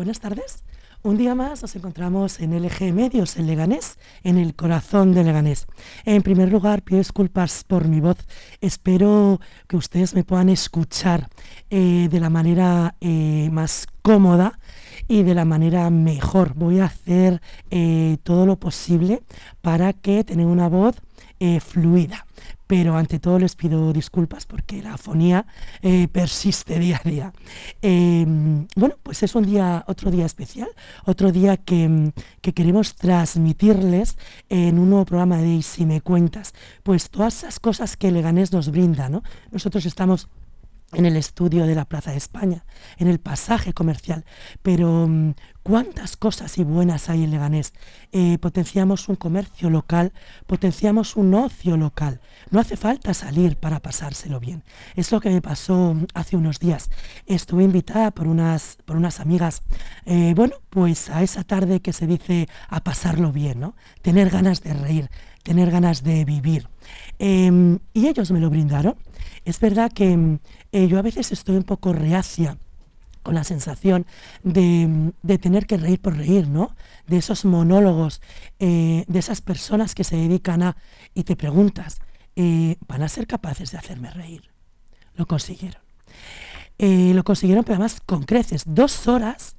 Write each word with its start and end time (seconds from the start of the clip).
Buenas 0.00 0.18
tardes. 0.18 0.64
Un 1.02 1.18
día 1.18 1.34
más 1.34 1.60
nos 1.60 1.76
encontramos 1.76 2.40
en 2.40 2.58
LG 2.58 2.94
Medios, 2.94 3.36
en 3.36 3.46
Leganés, 3.46 3.98
en 4.24 4.38
el 4.38 4.54
corazón 4.54 5.12
de 5.12 5.24
Leganés. 5.24 5.66
En 6.06 6.22
primer 6.22 6.50
lugar, 6.50 6.80
pido 6.80 6.98
disculpas 6.98 7.64
por 7.64 7.86
mi 7.86 8.00
voz. 8.00 8.16
Espero 8.62 9.40
que 9.68 9.76
ustedes 9.76 10.14
me 10.14 10.24
puedan 10.24 10.48
escuchar 10.48 11.28
eh, 11.68 12.08
de 12.10 12.18
la 12.18 12.30
manera 12.30 12.96
eh, 13.02 13.50
más 13.52 13.86
cómoda 14.00 14.58
y 15.06 15.22
de 15.22 15.34
la 15.34 15.44
manera 15.44 15.90
mejor. 15.90 16.54
Voy 16.54 16.80
a 16.80 16.86
hacer 16.86 17.42
eh, 17.70 18.16
todo 18.22 18.46
lo 18.46 18.58
posible 18.58 19.22
para 19.60 19.92
que 19.92 20.24
tengan 20.24 20.46
una 20.46 20.68
voz 20.68 20.96
fluida 21.60 22.26
pero 22.66 22.96
ante 22.96 23.18
todo 23.18 23.38
les 23.38 23.56
pido 23.56 23.92
disculpas 23.92 24.46
porque 24.46 24.82
la 24.82 24.94
afonía 24.94 25.46
eh, 25.82 26.08
persiste 26.08 26.78
día 26.78 27.00
a 27.04 27.08
día. 27.08 27.32
Em, 27.82 28.66
bueno, 28.76 28.96
pues 29.02 29.22
es 29.22 29.34
un 29.34 29.44
día, 29.44 29.84
otro 29.86 30.10
día 30.10 30.26
especial, 30.26 30.68
otro 31.04 31.32
día 31.32 31.56
que, 31.56 32.12
queremos 32.54 32.96
transmitirles 32.96 34.18
en 34.48 34.78
un 34.78 34.90
nuevo 34.90 35.04
programa 35.04 35.38
de 35.38 35.48
Y 35.54 35.62
si 35.62 35.86
me 35.86 36.00
cuentas, 36.00 36.52
pues 36.82 37.10
todas 37.10 37.38
esas 37.38 37.60
cosas 37.60 37.96
que 37.96 38.10
Leganés 38.10 38.52
nos 38.52 38.70
brinda, 38.70 39.08
¿no? 39.08 39.22
Nosotros 39.50 39.86
estamos 39.86 40.28
en 40.92 41.06
el 41.06 41.16
estudio 41.16 41.66
de 41.66 41.74
la 41.74 41.84
Plaza 41.84 42.10
de 42.10 42.16
España, 42.16 42.64
en 42.98 43.08
el 43.08 43.20
pasaje 43.20 43.72
comercial, 43.72 44.24
pero 44.62 45.06
mm, 45.08 45.34
cuántas 45.62 46.16
cosas 46.16 46.58
y 46.58 46.64
buenas 46.64 47.08
hay 47.08 47.24
en 47.24 47.30
Leganés. 47.30 47.72
Eh, 48.12 48.38
potenciamos 48.38 49.08
un 49.08 49.16
comercio 49.16 49.70
local, 49.70 50.12
potenciamos 50.46 51.16
un 51.16 51.34
ocio 51.34 51.76
local. 51.76 52.20
No 52.50 52.60
hace 52.60 52.76
falta 52.76 53.14
salir 53.14 53.56
para 53.56 53.80
pasárselo 53.80 54.40
bien. 54.40 54.64
Es 54.96 55.12
lo 55.12 55.20
que 55.20 55.30
me 55.30 55.42
pasó 55.42 55.94
mm, 55.94 56.06
hace 56.14 56.36
unos 56.36 56.58
días. 56.58 56.90
Estuve 57.26 57.64
invitada 57.64 58.10
por 58.10 58.26
unas, 58.26 58.78
por 58.84 58.96
unas 58.96 59.20
amigas, 59.20 59.62
eh, 60.06 60.34
bueno, 60.34 60.56
pues 60.70 61.10
a 61.10 61.22
esa 61.22 61.44
tarde 61.44 61.80
que 61.80 61.92
se 61.92 62.06
dice 62.06 62.48
a 62.68 62.82
pasarlo 62.82 63.32
bien, 63.32 63.60
¿no? 63.60 63.76
Tener 64.02 64.30
ganas 64.30 64.62
de 64.62 64.74
reír, 64.74 65.10
tener 65.42 65.70
ganas 65.70 66.02
de 66.02 66.24
vivir. 66.24 66.68
Em, 67.18 67.78
y 67.92 68.08
ellos 68.08 68.30
me 68.30 68.40
lo 68.40 68.50
brindaron. 68.50 68.96
Es 69.44 69.58
verdad 69.60 69.92
que 69.92 70.16
mm, 70.16 70.38
eh, 70.72 70.88
yo 70.88 70.98
a 70.98 71.02
veces 71.02 71.32
estoy 71.32 71.56
un 71.56 71.64
poco 71.64 71.92
reacia 71.92 72.58
con 73.22 73.34
la 73.34 73.44
sensación 73.44 74.06
de, 74.42 75.12
tener 75.38 75.66
que 75.66 75.76
reír 75.76 76.00
por 76.00 76.16
reír, 76.16 76.48
¿no? 76.48 76.74
De 77.06 77.18
esos 77.18 77.44
monólogos, 77.44 78.22
eh, 78.58 79.04
de 79.08 79.18
esas 79.18 79.42
personas 79.42 79.94
que 79.94 80.04
se 80.04 80.16
dedican 80.16 80.62
a... 80.62 80.76
y 81.14 81.24
te 81.24 81.36
preguntas, 81.36 82.00
eh, 82.34 82.76
¿van 82.88 83.02
a 83.02 83.08
ser 83.08 83.26
capaces 83.26 83.72
de 83.72 83.78
hacerme 83.78 84.10
reír? 84.10 84.50
Lo 85.14 85.26
consiguieron. 85.26 85.82
lo 86.78 87.24
consiguieron, 87.24 87.62
pero 87.64 87.74
además 87.74 88.00
con 88.06 88.22
creces, 88.22 88.62
dos 88.66 89.06
horas 89.06 89.56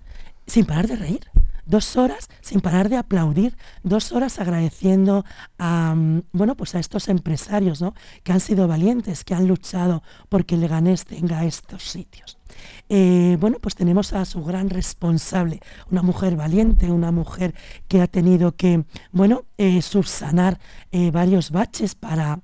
sin 0.48 0.66
parar 0.66 0.88
de 0.88 0.96
reír 0.96 1.31
dos 1.66 1.96
horas 1.96 2.28
sin 2.42 2.62
parar 2.62 2.90
de 2.90 2.98
aplaudir, 2.98 3.58
dos 3.84 4.12
horas 4.12 4.40
agradeciendo 4.40 5.26
a, 5.58 5.96
mm, 5.96 6.24
bueno, 6.32 6.56
pues 6.56 6.76
a 6.76 6.80
estos 6.80 7.08
empresarios 7.08 7.82
¿no? 7.82 7.94
que 8.24 8.32
han 8.32 8.40
sido 8.40 8.68
valientes, 8.68 9.24
que 9.24 9.34
han 9.34 9.48
luchado 9.48 10.04
porque 10.30 10.58
Leganés 10.58 11.06
tenga 11.06 11.46
estos 11.46 11.84
sitios. 11.84 12.38
Eh, 12.90 13.38
bueno, 13.40 13.58
pues 13.62 13.76
tenemos 13.76 14.14
a 14.14 14.26
su 14.26 14.44
gran 14.44 14.70
responsable, 14.70 15.62
una 15.90 16.02
mujer 16.02 16.36
valiente, 16.36 16.92
una 16.92 17.12
mujer 17.12 17.56
que 17.88 18.02
ha 18.02 18.08
tenido 18.08 18.54
que, 18.54 18.84
bueno, 19.12 19.46
eh, 19.58 19.82
subsanar 19.82 20.60
eh, 20.92 21.12
varios 21.12 21.52
baches 21.52 21.96
para 21.96 22.42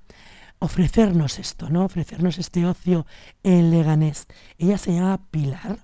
ofrecernos 0.59 1.39
esto, 1.39 1.69
¿no? 1.69 1.86
Ofrecernos 1.86 2.38
este 2.38 2.66
ocio 2.66 3.05
en 3.44 3.72
Leganés. 3.72 4.27
Ella 4.58 4.77
se 4.77 4.94
llama 4.94 5.19
Pilar 5.30 5.80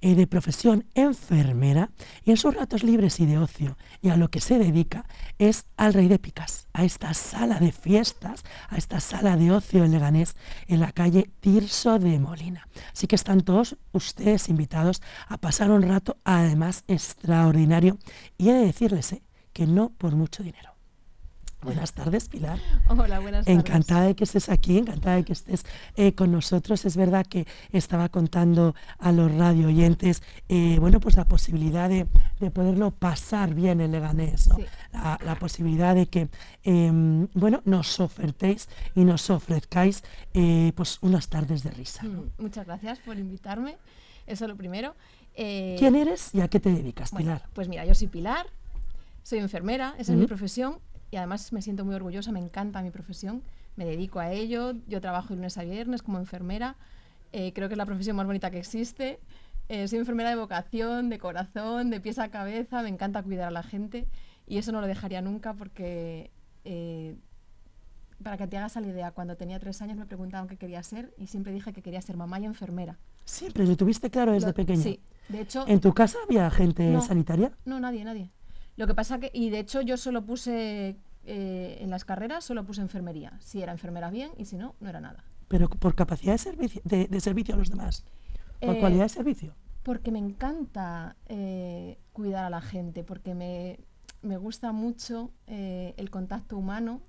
eh, 0.00 0.14
de 0.14 0.26
profesión 0.26 0.84
enfermera 0.94 1.90
y 2.24 2.30
en 2.30 2.36
sus 2.36 2.54
ratos 2.54 2.82
libres 2.82 3.20
y 3.20 3.26
de 3.26 3.38
ocio 3.38 3.76
y 4.00 4.10
a 4.10 4.16
lo 4.16 4.30
que 4.30 4.40
se 4.40 4.58
dedica 4.58 5.06
es 5.38 5.66
al 5.76 5.94
Rey 5.94 6.08
de 6.08 6.18
Picas, 6.18 6.68
a 6.72 6.84
esta 6.84 7.14
sala 7.14 7.58
de 7.58 7.72
fiestas, 7.72 8.44
a 8.68 8.76
esta 8.76 9.00
sala 9.00 9.36
de 9.36 9.50
ocio 9.50 9.84
en 9.84 9.92
Leganés, 9.92 10.36
en 10.66 10.80
la 10.80 10.92
calle 10.92 11.30
Tirso 11.40 11.98
de 11.98 12.18
Molina. 12.18 12.68
Así 12.92 13.06
que 13.06 13.16
están 13.16 13.42
todos 13.42 13.76
ustedes 13.92 14.48
invitados 14.48 15.02
a 15.26 15.38
pasar 15.38 15.70
un 15.70 15.82
rato 15.82 16.18
además 16.24 16.84
extraordinario 16.86 17.98
y 18.36 18.50
he 18.50 18.52
de 18.52 18.66
decirles 18.66 19.12
eh, 19.12 19.22
que 19.52 19.66
no 19.66 19.90
por 19.90 20.14
mucho 20.14 20.42
dinero. 20.42 20.77
Buenas 21.60 21.92
tardes, 21.92 22.28
Pilar. 22.28 22.60
Hola, 22.88 23.18
buenas 23.18 23.44
tardes. 23.44 23.58
Encantada 23.58 24.06
de 24.06 24.14
que 24.14 24.22
estés 24.22 24.48
aquí, 24.48 24.78
encantada 24.78 25.16
de 25.16 25.24
que 25.24 25.32
estés 25.32 25.66
eh, 25.96 26.14
con 26.14 26.30
nosotros. 26.30 26.84
Es 26.84 26.96
verdad 26.96 27.26
que 27.26 27.48
estaba 27.72 28.08
contando 28.08 28.76
a 29.00 29.10
los 29.10 29.34
radio 29.34 29.66
oyentes, 29.66 30.22
eh, 30.48 30.76
bueno, 30.78 31.00
pues 31.00 31.16
la 31.16 31.24
posibilidad 31.24 31.88
de, 31.88 32.06
poderlo 32.50 32.92
pasar 32.92 33.54
bien 33.54 33.80
en 33.80 33.90
Leganés, 33.90 34.48
la, 34.92 35.36
posibilidad 35.40 35.96
de 35.96 36.06
que, 36.06 36.28
em, 36.62 37.26
bueno, 37.34 37.60
nos 37.64 37.98
ofertéis 37.98 38.68
y 38.94 39.04
nos 39.04 39.28
ofrezcáis, 39.28 40.04
eh, 40.34 40.72
pues, 40.76 40.98
unas 41.02 41.28
tardes 41.28 41.64
de 41.64 41.70
risa. 41.72 42.04
Mm, 42.04 42.30
muchas 42.38 42.66
gracias 42.66 43.00
por 43.00 43.18
invitarme. 43.18 43.76
Eso 44.28 44.44
es 44.44 44.48
lo 44.48 44.56
primero. 44.56 44.94
¿Quién 45.34 45.96
eres 45.96 46.34
y 46.34 46.40
a 46.40 46.48
qué 46.48 46.60
te 46.60 46.70
dedicas, 46.70 47.10
Pilar? 47.12 47.42
Pues 47.52 47.68
mira, 47.68 47.84
yo 47.84 47.94
soy 47.94 48.06
Pilar, 48.08 48.46
soy 49.22 49.38
enfermera, 49.40 49.94
esa 49.98 50.12
es 50.12 50.18
mi 50.18 50.26
profesión 50.26 50.78
y 51.10 51.16
además 51.16 51.52
me 51.52 51.62
siento 51.62 51.84
muy 51.84 51.94
orgullosa, 51.94 52.32
me 52.32 52.40
encanta 52.40 52.82
mi 52.82 52.90
profesión, 52.90 53.42
me 53.76 53.84
dedico 53.84 54.20
a 54.20 54.32
ello, 54.32 54.74
yo 54.88 55.00
trabajo 55.00 55.28
de 55.28 55.36
lunes 55.36 55.56
a 55.58 55.64
viernes 55.64 56.02
como 56.02 56.18
enfermera, 56.18 56.76
eh, 57.32 57.52
creo 57.52 57.68
que 57.68 57.74
es 57.74 57.78
la 57.78 57.86
profesión 57.86 58.16
más 58.16 58.26
bonita 58.26 58.50
que 58.50 58.58
existe. 58.58 59.20
Eh, 59.68 59.86
soy 59.86 59.98
enfermera 59.98 60.30
de 60.30 60.36
vocación, 60.36 61.10
de 61.10 61.18
corazón, 61.18 61.90
de 61.90 62.00
pies 62.00 62.18
a 62.18 62.30
cabeza, 62.30 62.82
me 62.82 62.88
encanta 62.88 63.22
cuidar 63.22 63.48
a 63.48 63.50
la 63.50 63.62
gente 63.62 64.06
y 64.46 64.56
eso 64.56 64.72
no 64.72 64.80
lo 64.80 64.86
dejaría 64.86 65.20
nunca 65.20 65.52
porque, 65.52 66.30
eh, 66.64 67.16
para 68.22 68.38
que 68.38 68.46
te 68.46 68.56
hagas 68.56 68.76
la 68.76 68.86
idea, 68.86 69.10
cuando 69.10 69.36
tenía 69.36 69.58
tres 69.58 69.82
años 69.82 69.98
me 69.98 70.06
preguntaban 70.06 70.48
qué 70.48 70.56
quería 70.56 70.82
ser 70.82 71.12
y 71.18 71.26
siempre 71.26 71.52
dije 71.52 71.74
que 71.74 71.82
quería 71.82 72.00
ser 72.00 72.16
mamá 72.16 72.40
y 72.40 72.46
enfermera. 72.46 72.98
Siempre, 73.26 73.66
lo 73.66 73.76
tuviste 73.76 74.10
claro 74.10 74.32
desde 74.32 74.54
pequeña. 74.54 74.82
Sí, 74.82 75.00
de 75.28 75.42
hecho... 75.42 75.66
¿En 75.68 75.80
tu 75.80 75.92
casa 75.92 76.16
había 76.26 76.50
gente 76.50 76.98
sanitaria? 77.02 77.52
No, 77.66 77.78
nadie, 77.78 78.04
nadie. 78.04 78.30
Lo 78.78 78.86
que 78.86 78.94
pasa 78.94 79.18
que, 79.18 79.30
y 79.34 79.50
de 79.50 79.58
hecho 79.58 79.80
yo 79.80 79.96
solo 79.96 80.24
puse 80.24 80.96
eh, 81.24 81.78
en 81.80 81.90
las 81.90 82.04
carreras, 82.04 82.44
solo 82.44 82.64
puse 82.64 82.80
enfermería. 82.80 83.32
Si 83.40 83.60
era 83.60 83.72
enfermera 83.72 84.08
bien 84.08 84.30
y 84.38 84.44
si 84.44 84.56
no, 84.56 84.76
no 84.78 84.88
era 84.88 85.00
nada. 85.00 85.24
Pero 85.48 85.68
por 85.68 85.96
capacidad 85.96 86.34
de 86.34 86.38
servicio, 86.38 86.80
de, 86.84 87.20
servicio 87.20 87.54
a 87.54 87.58
los 87.58 87.70
demás, 87.70 88.04
por 88.60 88.76
eh, 88.76 88.78
cualidad 88.78 89.02
de 89.02 89.08
servicio. 89.08 89.52
Porque 89.82 90.12
me 90.12 90.20
encanta 90.20 91.16
eh, 91.26 91.98
cuidar 92.12 92.44
a 92.44 92.50
la 92.50 92.60
gente, 92.60 93.02
porque 93.02 93.34
me, 93.34 93.78
gusta 94.36 94.70
mucho 94.70 95.32
el 95.48 96.10
contacto 96.10 96.56
humano 96.56 97.00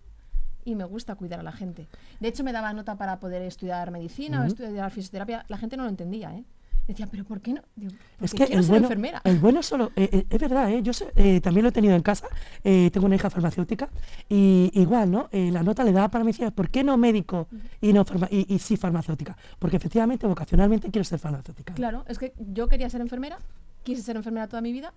y 0.65 0.73
me 0.73 0.85
gusta 0.85 1.13
cuidar 1.13 1.41
a 1.41 1.43
la 1.43 1.51
gente. 1.51 1.87
De 2.19 2.29
hecho, 2.29 2.43
me 2.43 2.51
daba 2.51 2.73
nota 2.73 2.97
para 2.97 3.19
poder 3.19 3.43
estudiar 3.43 3.91
medicina 3.91 4.41
o 4.41 4.45
estudiar 4.45 4.89
fisioterapia. 4.89 5.45
La 5.49 5.59
gente 5.59 5.77
no 5.77 5.83
lo 5.83 5.89
entendía, 5.89 6.35
¿eh? 6.35 6.45
Decía, 6.89 7.05
pero 7.05 7.23
¿por 7.23 7.39
qué 7.39 7.53
no? 7.53 7.61
es 8.19 8.33
que 8.33 8.45
el 8.45 8.63
bueno, 8.63 8.87
enfermera. 8.87 9.21
el 9.23 9.37
bueno 9.37 9.61
solo, 9.61 9.91
eh, 9.95 10.09
eh, 10.11 10.25
es 10.27 10.39
verdad, 10.39 10.71
¿eh? 10.71 10.81
yo 10.81 10.91
eh, 11.15 11.39
también 11.39 11.61
lo 11.61 11.69
he 11.69 11.71
tenido 11.71 11.95
en 11.95 12.01
casa, 12.01 12.27
tengo 12.63 13.05
una 13.05 13.13
hija 13.13 13.29
farmacéutica 13.29 13.89
y 14.27 14.71
igual, 14.73 15.11
¿no? 15.11 15.29
la 15.31 15.61
nota 15.61 15.83
le 15.83 15.91
daba 15.91 16.07
para 16.07 16.23
medicina, 16.23 16.49
¿por 16.49 16.71
qué 16.71 16.83
no 16.83 16.97
médico 16.97 17.47
y 17.79 17.93
no 17.93 18.03
y, 18.31 18.57
sí 18.57 18.75
farmacéutica? 18.75 19.37
Porque 19.59 19.77
efectivamente, 19.77 20.25
vocacionalmente 20.25 20.89
quiero 20.89 21.03
ser 21.03 21.19
farmacéutica. 21.19 21.75
Claro, 21.75 22.05
es 22.07 22.17
que 22.17 22.33
yo 22.39 22.67
quería 22.67 22.89
ser 22.89 23.01
enfermera, 23.01 23.37
quise 23.83 24.01
ser 24.01 24.15
enfermera 24.15 24.47
toda 24.47 24.63
mi 24.63 24.73
vida 24.73 24.91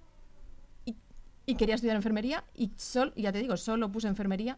y, 0.86 1.56
quería 1.56 1.74
estudiar 1.74 1.97
enfermería 1.97 2.42
y, 2.54 2.70
sol, 2.78 3.12
ya 3.16 3.32
te 3.32 3.41
digo, 3.41 3.59
solo 3.59 3.92
puse 3.92 4.09
enfermería. 4.09 4.56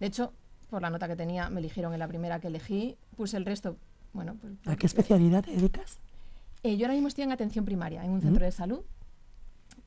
De 0.00 0.06
hecho, 0.06 0.34
por 0.68 0.82
la 0.82 0.90
nota 0.90 1.08
que 1.08 1.16
tenía, 1.16 1.48
me 1.48 1.60
eligieron 1.60 1.94
en 1.94 1.98
la 1.98 2.08
primera 2.08 2.40
que 2.40 2.48
elegí, 2.48 2.98
puse 3.16 3.38
el 3.38 3.46
resto, 3.46 3.78
bueno, 4.12 4.36
pues, 4.38 4.52
¿A 4.66 4.76
qué 4.76 4.86
especialidad 4.86 5.42
te 5.42 5.52
dedicas? 5.52 5.98
Eh, 6.68 6.76
yo 6.76 6.84
ahora 6.84 6.92
mismo 6.92 7.08
estoy 7.08 7.24
en 7.24 7.32
atención 7.32 7.64
primaria, 7.64 8.04
en 8.04 8.10
un 8.10 8.20
centro 8.20 8.44
de 8.44 8.52
salud. 8.52 8.80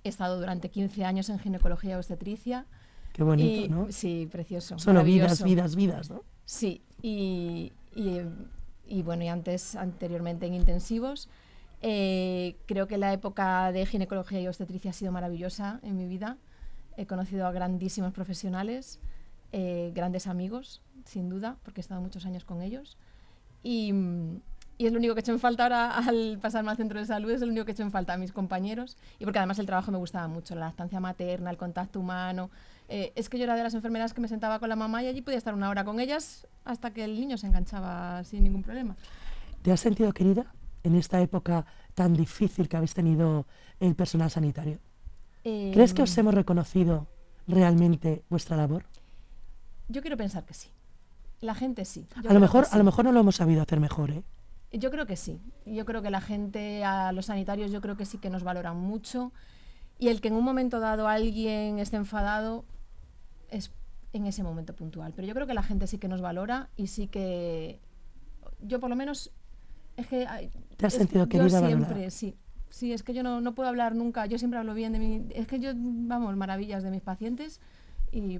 He 0.03 0.09
estado 0.09 0.39
durante 0.39 0.69
15 0.69 1.05
años 1.05 1.29
en 1.29 1.37
ginecología 1.37 1.91
y 1.91 1.93
obstetricia. 1.93 2.65
Qué 3.13 3.21
bonito, 3.21 3.71
¿no? 3.71 3.91
Sí, 3.91 4.27
precioso. 4.31 4.79
Solo 4.79 5.03
vidas, 5.03 5.43
vidas, 5.43 5.75
vidas, 5.75 6.09
¿no? 6.09 6.23
Sí, 6.43 6.81
y, 7.03 7.71
bueno, 9.03 9.23
y 9.23 9.27
antes, 9.27 9.75
anteriormente 9.75 10.47
en 10.47 10.55
intensivos. 10.55 11.29
Eh, 11.83 12.55
creo 12.65 12.87
que 12.87 12.97
la 12.97 13.13
época 13.13 13.71
de 13.71 13.85
ginecología 13.85 14.41
y 14.41 14.47
obstetricia 14.47 14.89
ha 14.89 14.93
sido 14.95 15.11
maravillosa 15.11 15.79
en 15.83 15.97
mi 15.97 16.07
vida. 16.07 16.37
He 16.97 17.05
conocido 17.05 17.45
a 17.45 17.51
grandísimos 17.51 18.11
profesionales, 18.11 18.99
eh, 19.51 19.91
grandes 19.93 20.25
amigos, 20.25 20.81
sin 21.05 21.29
duda, 21.29 21.57
porque 21.63 21.79
he 21.79 21.83
estado 21.83 22.01
muchos 22.01 22.25
años 22.25 22.43
con 22.43 22.63
ellos. 22.63 22.97
Y, 23.61 23.93
y 24.81 24.87
es 24.87 24.91
lo 24.93 24.97
único 24.97 25.13
que 25.13 25.19
he 25.19 25.21
hecho 25.21 25.31
en 25.31 25.39
falta 25.39 25.63
ahora 25.63 25.95
al 25.95 26.39
pasarme 26.41 26.71
al 26.71 26.77
centro 26.77 26.99
de 26.99 27.05
salud, 27.05 27.29
es 27.29 27.41
lo 27.41 27.47
único 27.47 27.65
que 27.65 27.71
he 27.71 27.73
hecho 27.73 27.83
en 27.83 27.91
falta 27.91 28.13
a 28.13 28.17
mis 28.17 28.31
compañeros 28.31 28.97
y 29.19 29.25
porque 29.25 29.37
además 29.37 29.59
el 29.59 29.67
trabajo 29.67 29.91
me 29.91 29.99
gustaba 29.99 30.27
mucho, 30.27 30.55
la 30.55 30.61
lactancia 30.61 30.99
materna, 30.99 31.51
el 31.51 31.57
contacto 31.57 31.99
humano. 31.99 32.49
Eh, 32.89 33.13
es 33.15 33.29
que 33.29 33.37
yo 33.37 33.43
era 33.43 33.55
de 33.55 33.61
las 33.61 33.75
enfermeras 33.75 34.13
que 34.15 34.21
me 34.21 34.27
sentaba 34.27 34.57
con 34.57 34.69
la 34.69 34.75
mamá 34.75 35.03
y 35.03 35.07
allí 35.07 35.21
podía 35.21 35.37
estar 35.37 35.53
una 35.53 35.69
hora 35.69 35.85
con 35.85 35.99
ellas 35.99 36.47
hasta 36.65 36.91
que 36.91 37.03
el 37.03 37.19
niño 37.19 37.37
se 37.37 37.45
enganchaba 37.47 38.23
sin 38.23 38.43
ningún 38.43 38.63
problema. 38.63 38.95
¿Te 39.61 39.71
has 39.71 39.79
sentido 39.79 40.11
querida 40.13 40.47
en 40.83 40.95
esta 40.95 41.21
época 41.21 41.63
tan 41.93 42.15
difícil 42.15 42.67
que 42.67 42.75
habéis 42.77 42.95
tenido 42.95 43.45
el 43.79 43.93
personal 43.93 44.31
sanitario? 44.31 44.79
¿Crees 45.43 45.93
que 45.93 46.01
os 46.01 46.17
Em, 46.17 46.21
hemos 46.21 46.33
reconocido 46.33 47.07
realmente 47.47 48.23
vuestra 48.29 48.57
labor? 48.57 48.83
Yo 49.89 50.01
quiero 50.01 50.17
pensar 50.17 50.43
que 50.43 50.53
sí. 50.55 50.69
La 51.39 51.53
gente 51.55 51.85
sí. 51.85 52.07
Yo 52.23 52.29
A 52.29 52.33
lo, 52.33 52.39
mejor, 52.39 52.63
a 52.65 52.67
sí. 52.67 52.77
lo 52.77 52.83
mejor 52.83 53.05
no 53.05 53.11
lo 53.11 53.19
hemos 53.19 53.35
sabido 53.35 53.61
hacer 53.61 53.79
mejor, 53.79 54.11
¿eh? 54.11 54.23
Yo 54.71 54.89
creo 54.91 55.05
que 55.05 55.15
sí. 55.15 55.39
Yo 55.65 55.85
creo 55.85 56.01
que 56.01 56.09
la 56.09 56.21
gente, 56.21 56.83
a 56.83 57.11
los 57.11 57.25
sanitarios, 57.25 57.71
yo 57.71 57.81
creo 57.81 57.97
que 57.97 58.05
sí 58.05 58.17
que 58.17 58.29
nos 58.29 58.43
valoran 58.43 58.77
mucho. 58.77 59.31
Y 59.99 60.07
el 60.07 60.21
que 60.21 60.29
en 60.29 60.35
un 60.35 60.43
momento 60.43 60.79
dado 60.79 61.07
alguien 61.07 61.79
esté 61.79 61.97
enfadado 61.97 62.65
es 63.49 63.71
en 64.13 64.25
ese 64.25 64.43
momento 64.43 64.73
puntual. 64.73 65.13
Pero 65.15 65.27
yo 65.27 65.33
creo 65.33 65.47
que 65.47 65.53
la 65.53 65.63
gente 65.63 65.87
sí 65.87 65.97
que 65.97 66.07
nos 66.07 66.21
valora 66.21 66.69
y 66.77 66.87
sí 66.87 67.07
que. 67.07 67.79
Yo, 68.61 68.79
por 68.79 68.89
lo 68.89 68.95
menos. 68.95 69.31
Es 69.97 70.07
que. 70.07 70.27
¿Te 70.77 70.85
has 70.85 70.93
sentido 70.93 71.25
Yo 71.25 71.29
querida, 71.29 71.59
siempre, 71.59 71.87
valorada? 71.87 72.09
sí. 72.09 72.35
Sí, 72.69 72.93
es 72.93 73.03
que 73.03 73.13
yo 73.13 73.21
no, 73.21 73.41
no 73.41 73.53
puedo 73.53 73.67
hablar 73.67 73.95
nunca. 73.95 74.25
Yo 74.25 74.37
siempre 74.37 74.57
hablo 74.57 74.73
bien 74.73 74.93
de 74.93 74.99
mi. 74.99 75.27
Es 75.35 75.45
que 75.45 75.59
yo, 75.59 75.73
vamos, 75.75 76.35
maravillas 76.37 76.83
de 76.83 76.91
mis 76.91 77.01
pacientes. 77.01 77.59
Y 78.13 78.39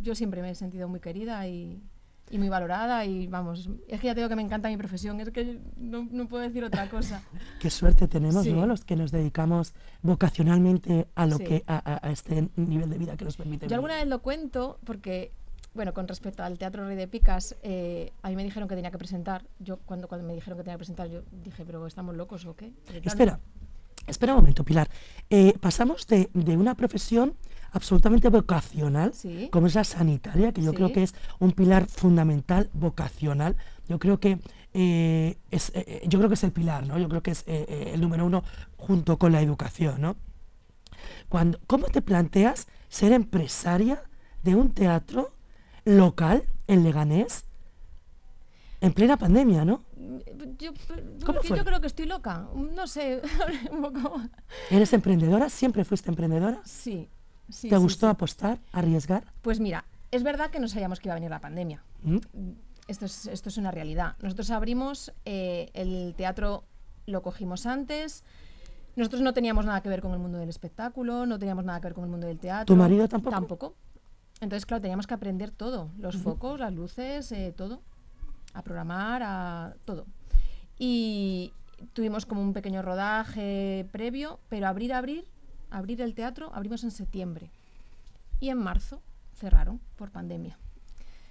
yo 0.00 0.14
siempre 0.14 0.42
me 0.42 0.50
he 0.50 0.54
sentido 0.54 0.88
muy 0.88 1.00
querida 1.00 1.46
y, 1.48 1.82
y 2.30 2.38
muy 2.38 2.48
valorada. 2.48 3.04
Y 3.04 3.26
vamos, 3.26 3.68
es 3.88 4.00
que 4.00 4.06
ya 4.06 4.14
te 4.14 4.20
digo 4.20 4.28
que 4.28 4.36
me 4.36 4.42
encanta 4.42 4.68
mi 4.68 4.76
profesión. 4.76 5.20
Es 5.20 5.30
que 5.30 5.58
no, 5.76 6.06
no 6.10 6.28
puedo 6.28 6.42
decir 6.42 6.62
otra 6.64 6.88
cosa. 6.88 7.22
Qué 7.60 7.70
suerte 7.70 8.08
tenemos, 8.08 8.44
Sí. 8.44 8.52
¿no? 8.52 8.66
Los 8.66 8.84
que 8.84 8.96
nos 8.96 9.10
dedicamos 9.12 9.74
vocacionalmente 10.02 11.08
a 11.14 11.26
lo 11.26 11.38
Sí. 11.38 11.44
que 11.44 11.64
a, 11.66 11.98
a- 12.06 12.10
este 12.10 12.48
nivel 12.56 12.90
de 12.90 12.98
vida 12.98 13.16
que 13.16 13.24
nos 13.24 13.36
permite. 13.36 13.64
Yo 13.64 13.68
vivir. 13.68 13.74
alguna 13.76 13.94
vez 13.96 14.06
lo 14.06 14.20
cuento 14.20 14.78
porque, 14.84 15.32
bueno, 15.74 15.94
con 15.94 16.06
respecto 16.08 16.42
al 16.42 16.58
Teatro 16.58 16.86
Rey 16.86 16.96
de 16.96 17.08
Picas, 17.08 17.56
eh, 17.62 18.12
a 18.22 18.28
mí 18.30 18.36
me 18.36 18.44
dijeron 18.44 18.68
que 18.68 18.74
tenía 18.74 18.90
que 18.90 18.98
presentar. 18.98 19.44
Yo 19.58 19.78
cuando, 19.86 20.08
cuando 20.08 20.26
me 20.26 20.34
dijeron 20.34 20.58
que 20.58 20.64
tenía 20.64 20.74
que 20.74 20.78
presentar, 20.80 21.08
yo 21.08 21.22
dije, 21.44 21.64
pero 21.64 21.86
¿estamos 21.86 22.14
locos 22.16 22.44
o 22.46 22.54
qué? 22.56 22.72
Espera, 23.04 23.38
espera 24.08 24.32
un 24.34 24.40
momento, 24.40 24.64
Pilar. 24.64 24.88
Eh, 25.30 25.54
pasamos 25.60 26.06
de, 26.06 26.30
de 26.34 26.56
una 26.56 26.74
profesión 26.74 27.34
absolutamente 27.72 28.28
vocacional, 28.30 29.12
Sí. 29.14 29.48
como 29.52 29.66
es 29.66 29.74
la 29.74 29.84
sanitaria, 29.84 30.52
que 30.52 30.62
yo 30.62 30.70
Sí. 30.70 30.76
creo 30.76 30.92
que 30.92 31.02
es 31.02 31.14
un 31.38 31.52
pilar 31.52 31.86
fundamental 31.86 32.70
vocacional. 32.72 33.56
Yo 33.88 33.98
creo 33.98 34.18
que 34.20 34.38
eh, 34.74 35.38
es, 35.50 35.72
eh, 35.74 36.02
yo 36.06 36.18
creo 36.18 36.28
que 36.28 36.34
es 36.34 36.44
el 36.44 36.52
pilar, 36.52 36.86
¿no? 36.86 36.98
Yo 36.98 37.08
creo 37.08 37.22
que 37.22 37.30
es 37.30 37.44
el 37.46 38.00
número 38.00 38.26
uno 38.26 38.44
junto 38.76 39.18
con 39.18 39.32
la 39.32 39.40
educación, 39.40 40.00
¿no? 40.00 40.16
Cuando, 41.28 41.58
¿Cómo 41.66 41.86
te 41.86 42.02
planteas 42.02 42.68
ser 42.88 43.12
empresaria 43.12 44.02
de 44.42 44.54
un 44.54 44.72
teatro 44.72 45.32
local 45.84 46.44
en 46.66 46.84
Leganés 46.84 47.44
en 48.80 48.92
plena 48.92 49.16
pandemia, 49.16 49.64
¿no? 49.64 49.82
Yo, 50.58 50.72
¿Cómo 50.72 51.34
porque 51.34 51.48
fue? 51.48 51.58
yo 51.58 51.64
creo 51.64 51.80
que 51.80 51.86
estoy 51.86 52.06
loca. 52.06 52.48
No 52.54 52.86
sé, 52.86 53.20
un 53.70 53.82
poco. 53.82 54.20
¿Eres 54.70 54.92
emprendedora? 54.92 55.48
¿Siempre 55.48 55.84
fuiste 55.84 56.10
emprendedora? 56.10 56.60
Sí. 56.64 57.08
sí, 57.48 57.68
¿Te 57.68 57.76
sí, 57.76 57.82
gustó 57.82 58.06
sí. 58.06 58.10
apostar, 58.10 58.58
arriesgar? 58.72 59.24
Pues 59.42 59.60
mira, 59.60 59.84
es 60.10 60.22
verdad 60.22 60.50
que 60.50 60.60
no 60.60 60.68
sabíamos 60.68 61.00
que 61.00 61.08
iba 61.08 61.14
a 61.14 61.16
venir 61.16 61.30
la 61.30 61.40
pandemia. 61.40 61.82
¿Mm? 62.02 62.18
Esto 62.86 63.04
es, 63.04 63.26
esto 63.26 63.48
es 63.48 63.58
una 63.58 63.70
realidad. 63.70 64.16
Nosotros 64.22 64.50
abrimos, 64.50 65.12
eh, 65.24 65.70
el 65.74 66.14
teatro 66.16 66.64
lo 67.06 67.22
cogimos 67.22 67.66
antes. 67.66 68.24
Nosotros 68.96 69.22
no 69.22 69.32
teníamos 69.32 69.64
nada 69.64 69.80
que 69.82 69.88
ver 69.88 70.00
con 70.00 70.12
el 70.12 70.18
mundo 70.18 70.38
del 70.38 70.48
espectáculo, 70.48 71.26
no 71.26 71.38
teníamos 71.38 71.64
nada 71.64 71.80
que 71.80 71.86
ver 71.86 71.94
con 71.94 72.04
el 72.04 72.10
mundo 72.10 72.26
del 72.26 72.38
teatro. 72.38 72.74
¿Tu 72.74 72.76
marido 72.76 73.06
tampoco? 73.08 73.34
Tampoco. 73.34 73.74
Entonces, 74.40 74.66
claro, 74.66 74.80
teníamos 74.80 75.06
que 75.06 75.14
aprender 75.14 75.50
todo. 75.50 75.90
Los 75.98 76.16
focos, 76.16 76.58
las 76.58 76.72
luces, 76.72 77.30
eh, 77.32 77.52
todo. 77.56 77.82
A 78.58 78.62
programar, 78.62 79.22
a 79.22 79.74
todo. 79.84 80.04
Y 80.78 81.52
tuvimos 81.92 82.26
como 82.26 82.42
un 82.42 82.52
pequeño 82.52 82.82
rodaje 82.82 83.86
previo, 83.92 84.40
pero 84.48 84.66
abrir, 84.66 84.92
abrir, 84.92 85.24
abrir 85.70 86.00
el 86.02 86.14
teatro, 86.14 86.50
abrimos 86.52 86.82
en 86.82 86.90
septiembre. 86.90 87.50
Y 88.40 88.48
en 88.48 88.58
marzo 88.58 89.00
cerraron 89.36 89.80
por 89.96 90.10
pandemia. 90.10 90.58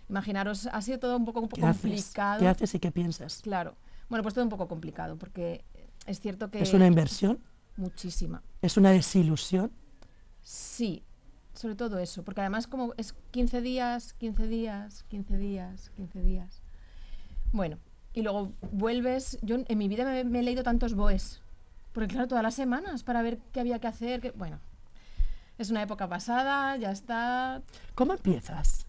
Imaginaros, 0.10 0.68
ha 0.68 0.82
sido 0.82 1.00
todo 1.00 1.18
un 1.18 1.26
poco 1.26 1.48
¿Qué 1.50 1.66
haces? 1.66 1.82
complicado. 1.82 2.40
¿Qué 2.40 2.48
haces 2.48 2.76
y 2.76 2.80
qué 2.80 2.92
piensas? 2.92 3.42
Claro. 3.42 3.76
Bueno, 4.08 4.24
pues 4.24 4.34
todo 4.34 4.46
un 4.46 4.50
poco 4.50 4.70
complicado, 4.70 5.18
porque 5.18 5.66
es 6.06 6.22
cierto 6.22 6.50
que... 6.50 6.62
¿Es 6.62 6.74
una 6.74 6.88
inversión? 6.88 7.40
Muchísima. 7.76 8.42
¿Es 8.62 8.78
una 8.78 8.92
desilusión? 8.92 9.70
Sí, 10.42 11.04
sobre 11.54 11.76
todo 11.76 12.00
eso, 12.00 12.24
porque 12.24 12.40
además 12.40 12.68
como 12.68 12.94
es 12.96 13.14
15 13.32 13.60
días, 13.60 14.14
15 14.14 14.48
días, 14.48 15.04
15 15.10 15.38
días, 15.38 15.92
15 15.98 16.22
días. 16.22 16.62
Bueno, 17.52 17.78
y 18.14 18.22
luego 18.22 18.52
vuelves, 18.72 19.38
yo 19.42 19.58
en 19.68 19.78
mi 19.78 19.88
vida 19.88 20.06
me, 20.06 20.24
me 20.24 20.40
he 20.40 20.44
leído 20.44 20.64
tantos 20.64 20.94
BOEs, 20.94 21.42
porque 21.94 22.14
claro, 22.14 22.28
todas 22.28 22.44
las 22.44 22.56
semanas 22.56 23.04
para 23.04 23.22
ver 23.22 23.40
qué 23.52 23.60
había 23.60 23.80
que 23.80 23.88
hacer, 23.88 24.22
que, 24.22 24.32
bueno, 24.32 24.60
es 25.58 25.72
una 25.72 25.82
época 25.82 26.08
pasada, 26.08 26.76
ya 26.78 26.92
está. 26.92 27.62
¿Cómo 27.96 28.14
empiezas? 28.14 28.86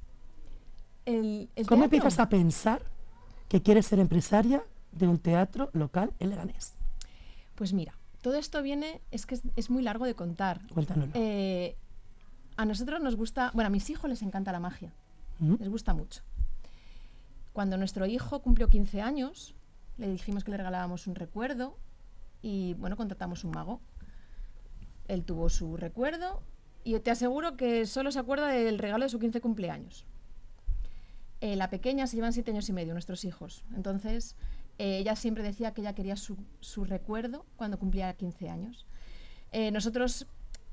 El, 1.07 1.49
el 1.57 1.67
¿Cómo 1.67 1.83
teatro, 1.83 1.85
empiezas 1.85 2.19
a 2.19 2.29
pensar 2.29 2.83
que 3.49 3.63
quieres 3.63 3.87
ser 3.87 3.99
empresaria 3.99 4.63
de 4.93 5.09
un 5.09 5.19
teatro 5.19 5.71
local 5.73 6.13
en 6.19 6.31
Leganés? 6.31 6.75
Pues 7.55 7.73
mira, 7.73 7.95
todo 8.21 8.35
esto 8.35 8.63
viene, 8.63 9.01
es 9.11 9.25
que 9.25 9.37
es, 9.37 9.43
es 9.57 9.71
muy 9.71 9.83
largo 9.83 10.05
de 10.05 10.15
contar. 10.15 10.61
Cuéntanoslo. 10.75 11.13
Eh, 11.15 11.75
a 12.57 12.65
nosotros 12.65 13.01
nos 13.01 13.17
gusta, 13.17 13.51
bueno, 13.55 13.69
a 13.69 13.71
mis 13.71 13.89
hijos 13.89 14.11
les 14.11 14.21
encanta 14.23 14.53
la 14.53 14.61
magia. 14.61 14.93
¿Mm? 15.39 15.55
les 15.61 15.69
gusta 15.69 15.95
mucho. 15.95 16.23
Cuando 17.59 17.77
nuestro 17.77 18.07
hijo 18.07 18.39
cumplió 18.39 18.69
15 18.69 19.01
años, 19.01 19.53
le 19.97 20.09
dijimos 20.09 20.45
que 20.45 20.53
le 20.53 20.59
regalábamos 20.59 21.09
un 21.09 21.17
recuerdo 21.17 21.77
y 22.41 22.75
bueno, 22.75 22.97
contratamos 22.97 23.43
un 23.43 23.51
mago. 23.51 23.81
Él 25.09 25.25
tuvo 25.25 25.49
su 25.49 25.77
recuerdo 25.77 26.41
y 26.85 26.97
te 27.01 27.11
aseguro 27.11 27.57
que 27.57 27.85
solo 27.87 28.13
se 28.13 28.21
acuerda 28.21 28.47
del 28.47 28.79
regalo 28.79 29.03
de 29.03 29.09
su 29.09 29.19
15 29.19 29.41
cumpleaños. 29.41 30.05
Eh, 31.41 31.57
la 31.57 31.69
pequeña 31.69 32.07
se 32.07 32.15
llevan 32.15 32.33
7 32.33 32.49
años 32.53 32.69
y 32.69 32.73
medio, 32.73 32.93
nuestros 32.93 33.25
hijos. 33.25 33.65
Entonces, 33.75 34.37
eh, 34.79 34.99
ella 34.99 35.17
siempre 35.17 35.43
decía 35.43 35.75
que 35.75 35.81
ella 35.81 35.95
quería 35.95 36.15
su, 36.15 36.37
recuerdo 36.85 37.45
cuando 37.57 37.77
cumplía 37.77 38.13
15 38.13 38.51
años. 38.51 38.87
Eh, 39.51 39.73
nosotros, 39.73 40.29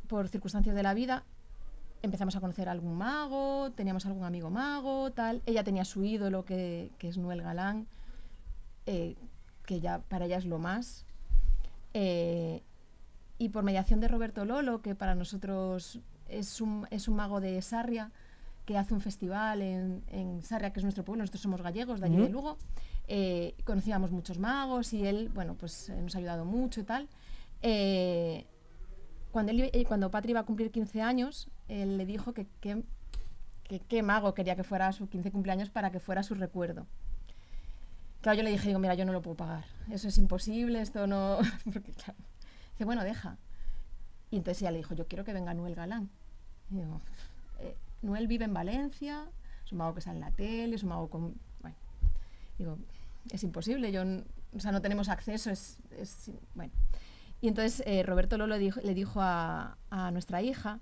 por 0.07 0.27
circunstancias 0.27 0.75
de 0.75 0.83
la 0.83 0.93
vida, 0.93 1.23
empezamos 2.05 2.35
a 2.35 2.39
conocer 2.39 2.69
a 2.69 2.71
algún 2.71 2.95
mago, 2.97 3.71
teníamos 3.71 4.05
algún 4.05 4.23
amigo 4.23 4.49
mago, 4.49 5.11
tal. 5.11 5.41
Ella 5.45 5.63
tenía 5.63 5.85
su 5.85 6.03
ídolo, 6.03 6.45
que, 6.45 6.91
que 6.97 7.09
es 7.09 7.17
Noel 7.17 7.41
Galán, 7.41 7.87
eh, 8.85 9.15
que 9.65 9.79
ya 9.79 9.99
para 9.99 10.25
ella 10.25 10.37
es 10.37 10.45
lo 10.45 10.59
más. 10.59 11.05
Eh, 11.93 12.61
y 13.37 13.49
por 13.49 13.63
mediación 13.63 13.99
de 13.99 14.07
Roberto 14.07 14.45
Lolo, 14.45 14.81
que 14.81 14.95
para 14.95 15.15
nosotros 15.15 15.99
es 16.29 16.61
un, 16.61 16.87
es 16.91 17.07
un 17.07 17.15
mago 17.15 17.41
de 17.41 17.61
Sarria, 17.61 18.11
que 18.65 18.77
hace 18.77 18.93
un 18.93 19.01
festival 19.01 19.61
en, 19.61 20.03
en 20.07 20.41
Sarria, 20.41 20.71
que 20.71 20.79
es 20.79 20.83
nuestro 20.83 21.03
pueblo, 21.03 21.23
nosotros 21.23 21.41
somos 21.41 21.61
gallegos 21.61 21.99
de 21.99 22.07
allí 22.07 22.17
de. 22.17 22.29
Lugo, 22.29 22.57
eh, 23.07 23.53
conocíamos 23.63 24.11
muchos 24.11 24.39
magos 24.39 24.93
y 24.93 25.05
él, 25.05 25.29
bueno, 25.33 25.55
pues 25.55 25.91
nos 26.01 26.15
ha 26.15 26.17
ayudado 26.17 26.45
mucho 26.45 26.79
y 26.79 26.83
tal. 26.83 27.07
Cuando, 29.31 29.51
él, 29.51 29.85
cuando 29.87 30.09
Patri 30.09 30.31
iba 30.31 30.39
a 30.39 30.45
cumplir 30.45 30.71
15 30.71 31.01
años, 31.01 31.49
él 31.67 31.97
le 31.97 32.05
dijo 32.05 32.33
que 32.33 32.45
que- 32.61 32.83
que 33.63 33.79
qué 33.79 34.03
mago 34.03 34.33
quería 34.35 34.55
que 34.55 34.63
fuera 34.63 34.91
su 34.93 35.07
15 35.09 35.31
cumpleaños 35.31 35.69
para 35.69 35.89
que 35.91 35.99
fuera 35.99 36.21
su 36.23 36.35
recuerdo. 36.35 36.85
Claro, 38.21 38.37
yo 38.37 38.43
le 38.43 38.51
dije, 38.51 38.67
digo, 38.67 38.79
mira, 38.79 38.93
yo 38.95 39.05
no 39.05 39.13
lo 39.13 39.21
puedo 39.21 39.37
pagar. 39.37 39.65
Eso 39.91 40.07
es 40.07 40.17
imposible, 40.17 40.81
esto 40.81 41.05
no... 41.07 41.39
Dice, 41.65 42.83
bueno, 42.85 43.03
deja. 43.03 43.37
Y 44.31 44.37
entonces 44.37 44.61
ella 44.61 44.71
le 44.71 44.77
dijo, 44.77 44.93
yo 44.95 45.07
quiero 45.07 45.23
que 45.23 45.33
venga 45.33 45.53
Noel 45.53 45.75
Galán. 45.75 46.09
Y 46.71 46.79
"Eh, 47.59 48.27
vive 48.27 48.45
en 48.45 48.53
Valencia, 48.53 49.23
es 49.65 49.71
un 49.71 49.77
mago 49.79 49.93
que 49.95 50.01
sale 50.01 50.17
en 50.17 50.21
la 50.25 50.31
tele, 50.31 50.75
es 50.75 50.83
un 50.83 50.89
mago 50.89 51.07
con... 51.09 51.35
Bueno, 51.61 51.75
digo, 52.57 52.77
es 53.31 53.43
imposible, 53.43 53.91
yo, 53.91 54.03
o 54.55 54.59
sea, 54.59 54.71
no 54.71 54.81
tenemos 54.81 55.09
acceso, 55.09 55.49
es... 55.51 55.77
es- 55.97 56.29
bueno. 56.55 56.71
Y 57.41 57.47
entonces 57.47 57.83
eh, 57.85 58.01
Roberto 58.03 58.37
Lolo 58.37 58.57
dijo- 58.57 58.81
le 58.81 58.93
dijo 58.93 59.21
a, 59.21 59.77
a 59.91 60.11
nuestra 60.11 60.41
hija, 60.41 60.79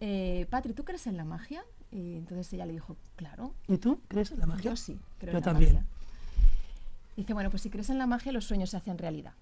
eh, 0.00 0.46
Patri, 0.50 0.72
¿tú 0.72 0.84
crees 0.84 1.06
en 1.06 1.16
la 1.16 1.24
magia? 1.24 1.64
Y 1.92 2.14
entonces 2.16 2.52
ella 2.52 2.66
le 2.66 2.72
dijo, 2.72 2.96
claro, 3.16 3.54
¿Y 3.68 3.78
tú 3.78 4.00
crees 4.08 4.30
en 4.32 4.40
la 4.40 4.46
magia? 4.46 4.70
yo 4.70 4.76
sí, 4.76 4.98
creo 5.18 5.32
Yo 5.32 5.38
en 5.38 5.44
la 5.44 5.52
también. 5.52 5.74
magia. 5.74 5.86
Dice, 7.16 7.32
bueno, 7.32 7.50
pues 7.50 7.62
si 7.62 7.70
crees 7.70 7.88
en 7.90 7.98
la 7.98 8.06
magia, 8.06 8.32
los 8.32 8.44
sueños 8.44 8.70
se 8.70 8.76
hacen 8.76 8.98
realidad. 8.98 9.32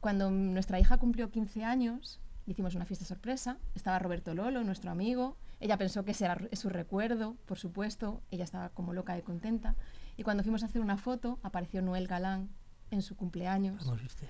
Cuando 0.00 0.30
nuestra 0.30 0.78
hija 0.80 0.98
cumplió 0.98 1.30
15 1.30 1.64
años, 1.64 2.18
hicimos 2.46 2.74
una 2.74 2.84
fiesta 2.84 3.04
sorpresa. 3.04 3.58
Estaba 3.74 3.98
Roberto 3.98 4.34
Lolo, 4.34 4.62
nuestro 4.64 4.90
amigo. 4.90 5.36
Ella 5.60 5.76
pensó 5.78 6.04
que 6.04 6.10
ese 6.12 6.24
era 6.26 6.38
su 6.52 6.68
recuerdo, 6.68 7.36
por 7.46 7.58
supuesto. 7.58 8.20
Ella 8.30 8.44
estaba 8.44 8.68
como 8.70 8.92
loca 8.92 9.14
de 9.14 9.22
contenta. 9.22 9.74
Y 10.16 10.22
cuando 10.22 10.42
fuimos 10.42 10.62
a 10.62 10.66
hacer 10.66 10.80
una 10.80 10.96
foto, 10.96 11.38
apareció 11.42 11.82
Noel 11.82 12.06
Galán 12.08 12.48
en 12.90 13.02
su 13.02 13.16
cumpleaños. 13.16 13.84
Vamos, 13.84 14.02
viste. 14.02 14.26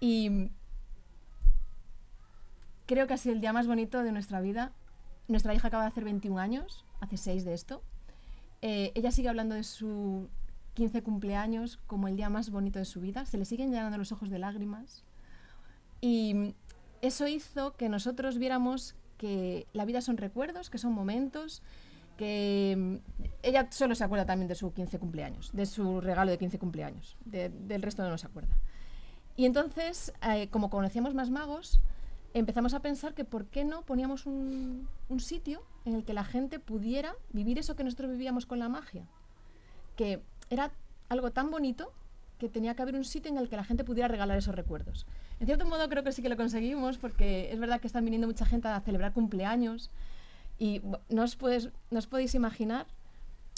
Y 0.00 0.50
creo 2.90 3.06
que 3.06 3.14
ha 3.14 3.16
sido 3.18 3.36
el 3.36 3.40
día 3.40 3.52
más 3.52 3.68
bonito 3.68 4.02
de 4.02 4.10
nuestra 4.10 4.40
vida. 4.40 4.72
Nuestra 5.28 5.54
hija 5.54 5.68
acaba 5.68 5.84
de 5.84 5.90
hacer 5.90 6.02
21 6.02 6.40
años, 6.40 6.84
hace 7.00 7.16
6 7.16 7.44
de 7.44 7.54
esto. 7.54 7.82
Eh, 8.62 8.90
ella 8.96 9.12
sigue 9.12 9.28
hablando 9.28 9.54
de 9.54 9.62
su 9.62 10.26
15 10.74 11.00
cumpleaños 11.04 11.78
como 11.86 12.08
el 12.08 12.16
día 12.16 12.28
más 12.30 12.50
bonito 12.50 12.80
de 12.80 12.84
su 12.84 13.00
vida, 13.00 13.24
se 13.26 13.38
le 13.38 13.44
siguen 13.44 13.70
llenando 13.70 13.96
los 13.96 14.10
ojos 14.10 14.28
de 14.28 14.40
lágrimas. 14.40 15.04
Y 16.00 16.56
eso 17.00 17.28
hizo 17.28 17.76
que 17.76 17.88
nosotros 17.88 18.38
viéramos 18.38 18.96
que 19.18 19.68
la 19.72 19.84
vida 19.84 20.00
son 20.00 20.16
recuerdos, 20.16 20.68
que 20.68 20.78
son 20.78 20.92
momentos, 20.92 21.62
que 22.16 22.74
mm, 22.76 22.96
ella 23.44 23.68
solo 23.70 23.94
se 23.94 24.02
acuerda 24.02 24.26
también 24.26 24.48
de 24.48 24.56
su 24.56 24.72
15 24.74 24.98
cumpleaños, 24.98 25.50
de 25.52 25.66
su 25.66 26.00
regalo 26.00 26.32
de 26.32 26.38
15 26.38 26.58
cumpleaños, 26.58 27.16
de- 27.24 27.50
del 27.50 27.82
resto 27.82 28.02
no 28.08 28.18
se 28.18 28.26
acuerda. 28.26 28.56
Y 29.36 29.46
entonces, 29.46 30.12
eh, 30.28 30.48
como 30.48 30.70
conocíamos 30.70 31.14
más 31.14 31.30
magos, 31.30 31.80
empezamos 32.34 32.74
a 32.74 32.80
pensar 32.80 33.14
que 33.14 33.24
por 33.24 33.46
qué 33.46 33.64
no 33.64 33.82
poníamos 33.82 34.26
un, 34.26 34.88
sitio 35.18 35.62
en 35.84 35.94
el 35.94 36.04
que 36.04 36.14
la 36.14 36.24
gente 36.24 36.58
pudiera 36.58 37.14
vivir 37.32 37.58
eso 37.58 37.76
que 37.76 37.84
nosotros 37.84 38.10
vivíamos 38.10 38.46
con 38.46 38.58
la 38.58 38.68
magia. 38.68 39.04
Que 39.96 40.20
era 40.48 40.70
algo 41.08 41.30
tan 41.30 41.50
bonito 41.50 41.92
que 42.38 42.48
tenía 42.48 42.74
que 42.74 42.82
haber 42.82 42.94
un 42.94 43.04
sitio 43.04 43.30
en 43.30 43.38
el 43.38 43.48
que 43.48 43.56
la 43.56 43.64
gente 43.64 43.84
pudiera 43.84 44.08
regalar 44.08 44.38
esos 44.38 44.54
recuerdos. 44.54 45.06
En 45.40 45.46
cierto 45.46 45.66
modo 45.66 45.88
creo 45.88 46.04
que 46.04 46.12
sí 46.12 46.22
que 46.22 46.28
lo 46.28 46.36
conseguimos 46.36 46.98
porque 46.98 47.52
es 47.52 47.58
verdad 47.58 47.80
que 47.80 47.86
están 47.86 48.04
viniendo 48.04 48.26
mucha 48.26 48.46
gente 48.46 48.68
a 48.68 48.80
celebrar 48.80 49.12
cumpleaños 49.12 49.90
y 50.58 50.80
no 51.08 51.22
os, 51.22 51.36
puedes- 51.36 51.70
no 51.90 51.98
os 51.98 52.06
podéis 52.06 52.34
imaginar 52.34 52.86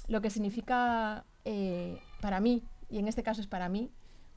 lo 0.09 0.21
que 0.21 0.31
significa 0.31 1.25
eh, 1.45 2.01
para 2.21 2.41
mí, 2.41 2.63
y 2.91 2.99
en 2.99 3.09
este 3.09 3.23
caso 3.23 3.41
es 3.41 3.47
para 3.47 3.69
mí, 3.69 3.91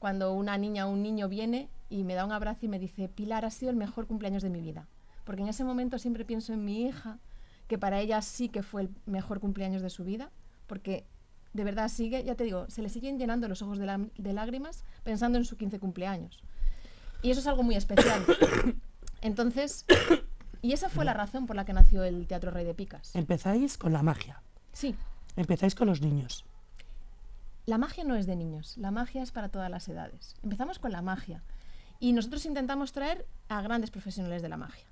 cuando 0.06 0.32
una 0.34 0.56
niña 0.56 0.86
o 0.86 0.90
un 0.90 1.02
niño 1.02 1.28
viene 1.28 1.68
y 1.90 2.04
me 2.04 2.14
da 2.14 2.24
un 2.24 2.30
abrazo 2.30 2.60
y 2.66 2.68
me 2.68 2.78
dice, 2.78 3.08
Pilar, 3.08 3.44
ha 3.44 3.50
sido 3.50 3.70
el 3.70 3.76
mejor 3.76 4.06
cumpleaños 4.06 4.40
de 4.44 4.50
mi 4.50 4.60
vida. 4.60 4.86
Porque 5.24 5.42
en 5.42 5.48
ese 5.48 5.64
momento 5.64 5.98
siempre 5.98 6.24
pienso 6.24 6.52
en 6.52 6.64
mi 6.64 6.86
hija, 6.86 7.18
que 7.66 7.76
para 7.76 7.98
ella 7.98 8.22
sí 8.22 8.48
que 8.48 8.62
fue 8.62 8.82
el 8.82 8.90
mejor 9.06 9.40
cumpleaños 9.40 9.82
de 9.82 9.90
su 9.90 10.04
vida, 10.04 10.30
porque 10.68 11.04
de 11.54 11.64
verdad 11.64 11.88
sigue, 11.88 12.22
ya 12.22 12.36
te 12.36 12.44
digo, 12.44 12.66
se 12.70 12.82
le 12.82 12.88
siguen 12.88 13.18
llenando 13.18 13.48
los 13.48 13.62
ojos 13.62 13.78
de, 13.80 13.86
la- 13.86 13.98
de 14.16 14.32
lágrimas 14.32 14.84
pensando 15.02 15.38
en 15.38 15.44
su 15.44 15.56
15 15.56 15.80
cumpleaños. 15.80 16.38
Y 17.22 17.32
eso 17.32 17.40
es 17.40 17.48
algo 17.48 17.64
muy 17.64 17.74
especial. 17.74 18.24
Entonces, 19.22 19.86
y 20.62 20.72
esa 20.72 20.88
fue 20.88 21.04
la 21.04 21.14
razón 21.14 21.46
por 21.48 21.56
la 21.56 21.64
que 21.64 21.72
nació 21.72 22.04
el 22.04 22.28
Teatro 22.28 22.52
Rey 22.52 22.64
de 22.64 22.74
Picas. 22.74 23.12
Empezáis 23.16 23.76
con 23.76 23.92
la 23.92 24.04
magia. 24.04 24.40
Sí, 24.72 24.94
Empezáis 25.34 25.74
con 25.74 25.88
los 25.88 26.00
niños. 26.00 26.45
La 27.66 27.78
magia 27.78 28.04
no 28.04 28.14
es 28.14 28.26
de 28.26 28.36
niños, 28.36 28.76
la 28.78 28.90
magia 28.90 29.22
es 29.22 29.32
para 29.32 29.48
todas 29.48 29.70
las 29.70 29.88
edades. 29.88 30.36
Empezamos 30.42 30.78
con 30.78 30.92
la 30.92 31.02
magia 31.02 31.42
y 31.98 32.12
nosotros 32.12 32.46
intentamos 32.46 32.92
traer 32.92 33.26
a 33.48 33.60
grandes 33.62 33.90
profesionales 33.90 34.42
de 34.42 34.48
la 34.48 34.56
magia. 34.56 34.84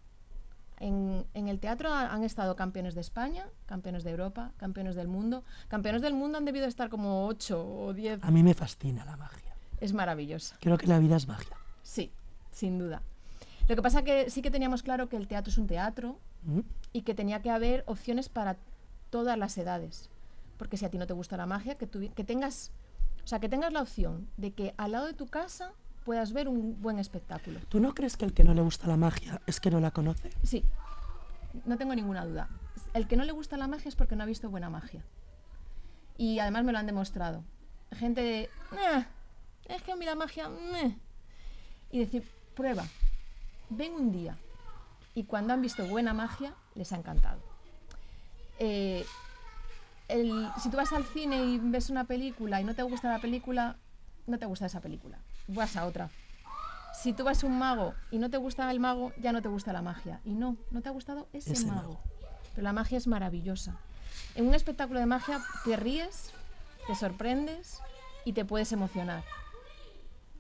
En, 0.81 1.25
en 1.35 1.47
el 1.49 1.61
teatro 1.61 1.93
ha- 1.93 2.12
han 2.12 2.25
estado 2.25 2.57
campeones 2.57 2.95
de 2.97 3.00
España, 3.00 3.47
campeones 3.66 4.02
de 4.02 4.11
Europa, 4.11 4.50
campeones 4.57 4.97
del 4.97 5.07
mundo. 5.07 5.45
Campeones 5.69 6.02
del 6.02 6.14
mundo 6.14 6.37
han 6.37 6.45
debido 6.45 6.66
estar 6.66 6.88
como 6.90 7.26
8 7.26 7.64
o 7.64 7.93
10. 7.95 8.25
A 8.25 8.31
mí 8.33 8.43
me 8.43 8.54
fascina 8.54 9.04
la 9.04 9.16
magia. 9.16 9.54
Es 9.81 9.93
maravillosa. 9.93 10.57
Creo 10.61 10.76
que 10.76 10.88
la 10.88 10.99
vida 10.99 11.16
es 11.16 11.28
magia. 11.28 11.57
Sí, 11.85 12.11
sin 12.50 12.78
duda. 12.81 13.02
Lo 13.69 13.76
que 13.76 13.83
pasa 13.83 14.02
que 14.02 14.28
sí 14.31 14.43
que 14.43 14.50
teníamos 14.50 14.83
claro 14.83 15.09
que 15.09 15.16
el 15.16 15.28
teatro 15.28 15.50
es 15.52 15.59
un 15.59 15.69
teatro 15.69 16.19
¿Mm? 16.43 16.61
y 16.93 17.02
que 17.02 17.14
tenía 17.14 17.40
que 17.40 17.50
haber 17.50 17.85
opciones 17.87 18.28
para 18.28 18.57
todas 19.11 19.38
las 19.38 19.57
edades. 19.57 20.11
Porque 20.59 20.77
si 20.77 20.85
a 20.85 20.91
ti 20.91 20.99
no 20.99 21.07
te 21.07 21.13
gusta 21.13 21.37
la 21.37 21.47
magia, 21.47 21.77
que, 21.77 21.87
tengas, 21.87 22.71
o 23.25 23.27
sea, 23.27 23.41
que 23.41 23.49
tengas 23.49 23.73
la 23.73 23.83
opción 23.83 24.29
de 24.37 24.53
que 24.53 24.75
al 24.77 24.93
lado 24.93 25.07
de 25.07 25.15
tu 25.15 25.27
casa 25.27 25.73
puedas 26.05 26.33
ver 26.33 26.49
un 26.49 26.81
buen 26.81 26.99
espectáculo. 26.99 27.61
¿Tú 27.69 27.81
no 27.81 27.95
crees 27.95 28.17
que 28.17 28.25
el 28.25 28.35
que 28.35 28.45
no 28.45 28.55
le 28.55 28.63
gusta 28.63 28.87
la 28.87 28.97
magia 28.97 29.41
es 29.47 29.59
que 29.61 29.71
no 29.71 29.81
la 29.81 29.91
conoce? 29.91 30.31
Sí, 30.43 30.65
no 31.65 31.77
tengo 31.79 31.95
ninguna 31.95 32.25
duda. 32.25 32.49
El 32.93 33.09
que 33.09 33.17
no 33.17 33.25
le 33.25 33.33
gusta 33.33 33.57
la 33.57 33.67
magia 33.67 33.89
es 33.89 33.97
porque 33.97 34.15
no 34.17 34.23
ha 34.23 34.27
visto 34.27 34.51
buena 34.51 34.71
magia. 34.71 35.03
Y 36.17 36.39
además 36.39 36.65
me 36.65 36.73
lo 36.73 36.79
han 36.79 36.87
demostrado. 36.87 37.43
Gente 37.93 38.21
de, 38.23 38.51
"Ah, 38.73 39.07
es 39.67 39.83
que 39.83 39.93
a 39.93 39.97
mí 39.97 40.05
la 40.05 40.15
magia... 40.15 40.49
meh". 40.49 40.97
Y 41.91 41.99
decir, 42.01 42.29
prueba, 42.55 42.85
ven 43.71 43.93
un 43.95 44.13
día. 44.13 44.37
Y 45.15 45.25
cuando 45.25 45.53
han 45.53 45.63
visto 45.63 45.87
buena 45.87 46.13
magia, 46.13 46.55
les 46.75 46.93
ha 46.93 46.97
encantado. 46.97 47.41
Eh, 48.59 49.05
el- 50.09 50.49
si 50.63 50.71
tú 50.71 50.77
vas 50.77 50.93
al 50.93 51.05
cine 51.05 51.45
y 51.45 51.59
ves 51.59 51.91
una 51.91 52.05
película 52.05 52.61
y 52.61 52.65
no 52.65 52.75
te 52.75 52.83
gusta 52.83 53.11
la 53.11 53.19
película, 53.21 53.77
no 54.27 54.39
te 54.39 54.47
gusta 54.47 54.67
esa 54.67 54.81
película. 54.81 55.19
Vas 55.49 55.77
a 55.77 55.87
otra. 55.87 56.11
Si 57.03 57.13
tú 57.13 57.25
vas 57.25 57.43
a 57.43 57.47
un 57.47 57.59
mago 57.59 57.95
y 58.11 58.19
no 58.19 58.31
te 58.31 58.37
gusta 58.37 58.71
el 58.71 58.81
mago, 58.81 59.13
ya 59.21 59.33
no 59.33 59.43
te 59.43 59.49
gusta 59.49 59.73
la 59.73 59.83
magia. 59.83 60.21
Y 60.25 60.31
no, 60.31 60.57
no 60.71 60.81
te 60.81 60.89
ha 60.89 60.93
gustado 60.93 61.27
ese, 61.33 61.53
Ese 61.53 61.67
mago. 61.67 61.81
mago. 61.95 62.01
Pero 62.55 62.63
la 62.63 62.73
magia 62.73 62.99
es 62.99 63.07
maravillosa. 63.07 63.77
En 64.37 64.47
un 64.47 64.55
espectáculo 64.55 65.01
de 65.01 65.07
magia 65.07 65.41
te 65.65 65.77
ríes, 65.77 66.31
te 66.87 66.95
sorprendes 66.95 67.81
y 68.25 68.33
te 68.33 68.45
puedes 68.45 68.71
emocionar. 68.73 69.25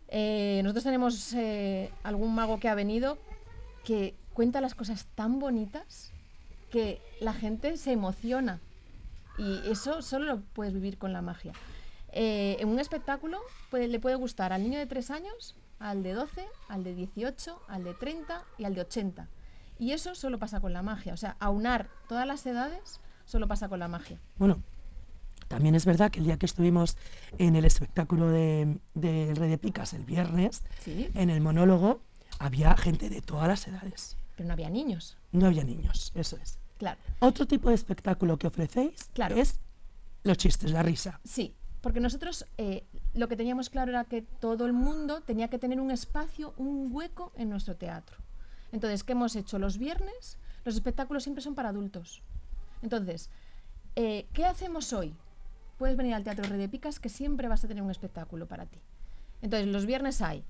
Eh, 0.08 0.60
nosotros 0.62 0.84
tenemos 0.84 1.32
eh, 1.32 1.90
algún 2.04 2.34
mago 2.34 2.60
que 2.60 2.68
ha 2.68 2.74
venido 2.74 3.18
que 3.84 4.14
cuenta 4.32 4.60
las 4.60 4.74
cosas 4.74 5.06
tan 5.14 5.40
bonitas 5.40 6.12
que 6.70 7.00
la 7.20 7.32
gente 7.32 7.76
se 7.76 7.92
emociona. 7.92 8.60
Y 9.38 9.68
eso 9.70 10.02
solo 10.02 10.24
lo 10.26 10.40
puedes 10.40 10.72
vivir 10.74 10.98
con 10.98 11.12
la 11.12 11.22
magia. 11.22 11.52
Eh, 12.12 12.56
en 12.60 12.68
un 12.68 12.78
espectáculo 12.78 13.40
puede- 13.70 13.88
le 13.88 13.98
puede 13.98 14.14
gustar 14.16 14.52
al 14.52 14.62
niño 14.62 14.78
de 14.78 14.86
3 14.86 15.10
años, 15.10 15.56
al 15.80 16.02
de 16.04 16.12
12, 16.12 16.46
al 16.68 16.84
de 16.84 16.94
18, 16.94 17.60
al 17.68 17.82
de 17.84 17.94
30 17.94 18.44
y 18.58 18.64
al 18.64 18.74
de 18.74 18.82
80. 18.82 19.28
Y 19.78 19.90
eso 19.92 20.14
solo 20.14 20.38
pasa 20.38 20.60
con 20.60 20.72
la 20.72 20.82
magia. 20.82 21.12
O 21.12 21.16
sea, 21.16 21.36
aunar 21.40 21.88
todas 22.08 22.26
las 22.26 22.46
edades 22.46 23.00
solo 23.24 23.48
pasa 23.48 23.68
con 23.68 23.80
la 23.80 23.88
magia. 23.88 24.20
Bueno, 24.38 24.62
también 25.48 25.74
es 25.74 25.84
verdad 25.84 26.12
que 26.12 26.20
el 26.20 26.26
día 26.26 26.38
que 26.38 26.46
estuvimos 26.46 26.96
en 27.38 27.56
el 27.56 27.64
espectáculo 27.64 28.28
de, 28.30 28.78
de 28.94 29.30
El 29.30 29.36
Rey 29.36 29.50
de 29.50 29.58
Picas 29.58 29.92
el 29.94 30.04
viernes, 30.04 30.62
Sí. 30.84 31.10
en 31.14 31.28
el 31.30 31.40
monólogo 31.40 32.00
había 32.38 32.76
gente 32.76 33.10
de 33.10 33.20
todas 33.20 33.48
las 33.48 33.66
edades. 33.66 34.16
Pero 34.36 34.46
no 34.46 34.52
había 34.52 34.70
niños. 34.70 35.16
No 35.32 35.46
había 35.46 35.64
niños, 35.64 36.12
eso 36.14 36.36
es. 36.36 36.58
Claro. 36.78 36.98
Otro 37.20 37.46
tipo 37.46 37.68
de 37.68 37.74
espectáculo 37.74 38.36
que 38.38 38.46
ofrecéis 38.46 39.04
Claro. 39.14 39.36
es 39.36 39.58
los 40.24 40.36
chistes, 40.38 40.70
la 40.70 40.82
risa. 40.82 41.20
Sí, 41.24 41.54
porque 41.80 42.00
nosotros 42.00 42.46
eh, 42.58 42.84
lo 43.14 43.28
que 43.28 43.36
teníamos 43.36 43.70
claro 43.70 43.90
era 43.90 44.04
que 44.04 44.22
todo 44.22 44.66
el 44.66 44.72
mundo 44.72 45.20
tenía 45.20 45.48
que 45.48 45.58
tener 45.58 45.80
un 45.80 45.90
espacio, 45.90 46.54
un 46.56 46.88
hueco 46.92 47.32
en 47.36 47.50
nuestro 47.50 47.76
teatro. 47.76 48.16
Entonces, 48.72 49.04
¿qué 49.04 49.12
hemos 49.12 49.36
hecho? 49.36 49.58
Los 49.58 49.78
viernes, 49.78 50.36
los 50.64 50.74
espectáculos 50.74 51.22
siempre 51.22 51.42
son 51.42 51.54
para 51.54 51.68
adultos. 51.68 52.22
Entonces, 52.82 53.28
eh, 53.96 54.26
¿qué 54.32 54.44
hacemos 54.44 54.92
hoy? 54.92 55.14
Puedes 55.78 55.96
venir 55.96 56.14
al 56.14 56.24
Teatro 56.24 56.44
Rey 56.44 56.58
de 56.58 56.68
Picas 56.68 56.98
que 56.98 57.08
siempre 57.08 57.48
vas 57.48 57.64
a 57.64 57.68
tener 57.68 57.82
un 57.82 57.90
espectáculo 57.90 58.46
para 58.46 58.66
ti. 58.66 58.78
Entonces, 59.42 59.68
los 59.68 59.86
viernes 59.86 60.22
hay, 60.22 60.42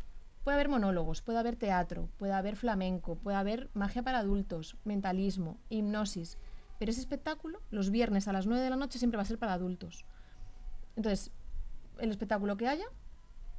puede 0.44 0.54
haber 0.56 0.68
monólogos, 0.68 1.22
puede 1.22 1.38
haber 1.38 1.56
teatro, 1.56 2.08
puede 2.18 2.32
haber 2.34 2.56
flamenco, 2.56 3.16
puede 3.16 3.36
haber 3.36 3.70
magia 3.74 4.02
para 4.02 4.18
adultos, 4.18 4.76
mentalismo, 4.84 5.58
hipnosis. 5.70 6.36
Pero 6.78 6.90
ese 6.90 7.00
espectáculo, 7.00 7.60
los 7.70 7.90
viernes 7.90 8.28
a 8.28 8.32
las 8.32 8.46
9 8.46 8.62
de 8.62 8.70
la 8.70 8.76
noche, 8.76 8.98
siempre 8.98 9.16
va 9.16 9.22
a 9.22 9.26
ser 9.26 9.38
para 9.38 9.54
adultos. 9.54 10.04
Entonces, 10.96 11.30
el 11.98 12.10
espectáculo 12.10 12.56
que 12.56 12.68
haya, 12.68 12.84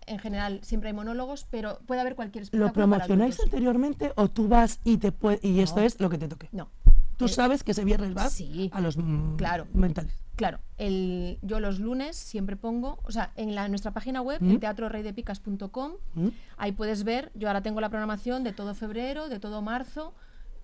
en 0.06 0.20
general 0.20 0.60
siempre 0.64 0.90
hay 0.90 0.94
monólogos, 0.94 1.48
pero 1.50 1.80
puede 1.88 2.02
haber 2.02 2.16
cualquier 2.16 2.44
espectáculo. 2.44 2.68
¿Lo 2.68 2.74
promocionáis 2.74 3.40
anteriormente 3.40 4.14
o 4.16 4.30
tú 4.30 4.48
vas 4.48 4.80
y 4.84 4.98
te 4.98 5.12
y 5.42 5.62
esto 5.62 5.80
es 5.82 6.00
lo 6.00 6.10
que 6.10 6.18
te 6.18 6.28
toque? 6.28 6.50
No. 6.52 6.70
Tú 7.18 7.26
Eh, 7.26 7.30
sabes 7.30 7.64
que 7.64 7.72
ese 7.72 7.86
viernes 7.86 8.14
vas 8.14 8.34
sí, 8.34 8.70
a 8.74 8.82
los 8.82 8.98
mm, 8.98 9.38
claro. 9.38 9.66
mentales. 9.74 10.14
Claro, 10.36 10.60
el, 10.78 11.40
yo 11.42 11.60
los 11.60 11.80
lunes 11.80 12.18
siempre 12.18 12.58
pongo, 12.58 13.00
o 13.04 13.12
sea, 13.12 13.32
en 13.36 13.56
la, 13.56 13.70
nuestra 13.70 13.92
página 13.92 14.22
web, 14.22 14.42
¿Mm? 14.42 14.52
en 14.52 14.60
teatroreydepicas.com, 14.60 15.94
¿Mm? 16.14 16.28
ahí 16.58 16.72
puedes 16.74 17.06
ver, 17.06 17.32
yo 17.36 17.48
ahora 17.48 17.62
tengo 17.62 17.80
la 17.80 17.90
programación 17.90 18.44
de 18.44 18.52
todo 18.52 18.74
febrero, 18.74 19.30
de 19.30 19.40
todo 19.40 19.62
marzo, 19.62 20.14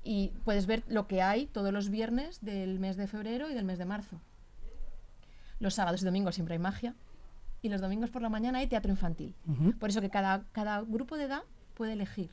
y 0.04 0.32
puedes 0.44 0.66
ver 0.66 0.84
lo 0.88 1.08
que 1.08 1.22
hay 1.22 1.46
todos 1.46 1.72
los 1.72 1.90
viernes 1.90 2.44
del 2.44 2.80
mes 2.80 2.98
de 2.98 3.08
febrero 3.08 3.50
y 3.50 3.54
del 3.54 3.64
mes 3.64 3.78
de 3.78 3.86
marzo. 3.86 4.20
Los 5.60 5.76
sábados 5.76 6.02
y 6.02 6.06
domingos 6.06 6.36
siempre 6.36 6.56
hay 6.56 6.60
magia, 6.60 6.96
y 7.62 7.70
los 7.70 7.80
domingos 7.80 8.10
por 8.10 8.22
la 8.22 8.30
mañana 8.30 8.60
hay 8.60 8.68
teatro 8.68 8.92
infantil. 8.92 9.36
Por 9.80 9.90
eso 9.90 10.02
que 10.02 10.10
cada, 10.10 10.44
cada 10.52 10.82
grupo 10.82 11.16
de 11.16 11.26
edad 11.26 11.44
puede 11.76 11.94
elegir. 11.94 12.32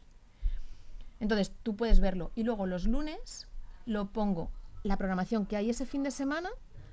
Entonces 1.20 1.52
tú 1.62 1.76
puedes 1.76 2.00
verlo. 2.00 2.30
Y 2.34 2.44
luego 2.44 2.66
los 2.66 2.86
lunes 2.86 3.46
lo 3.84 4.06
pongo, 4.06 4.50
la 4.82 4.96
programación 4.96 5.44
que 5.46 5.56
hay 5.56 5.70
ese 5.70 5.84
fin 5.84 6.02
de 6.02 6.10
semana, 6.10 6.48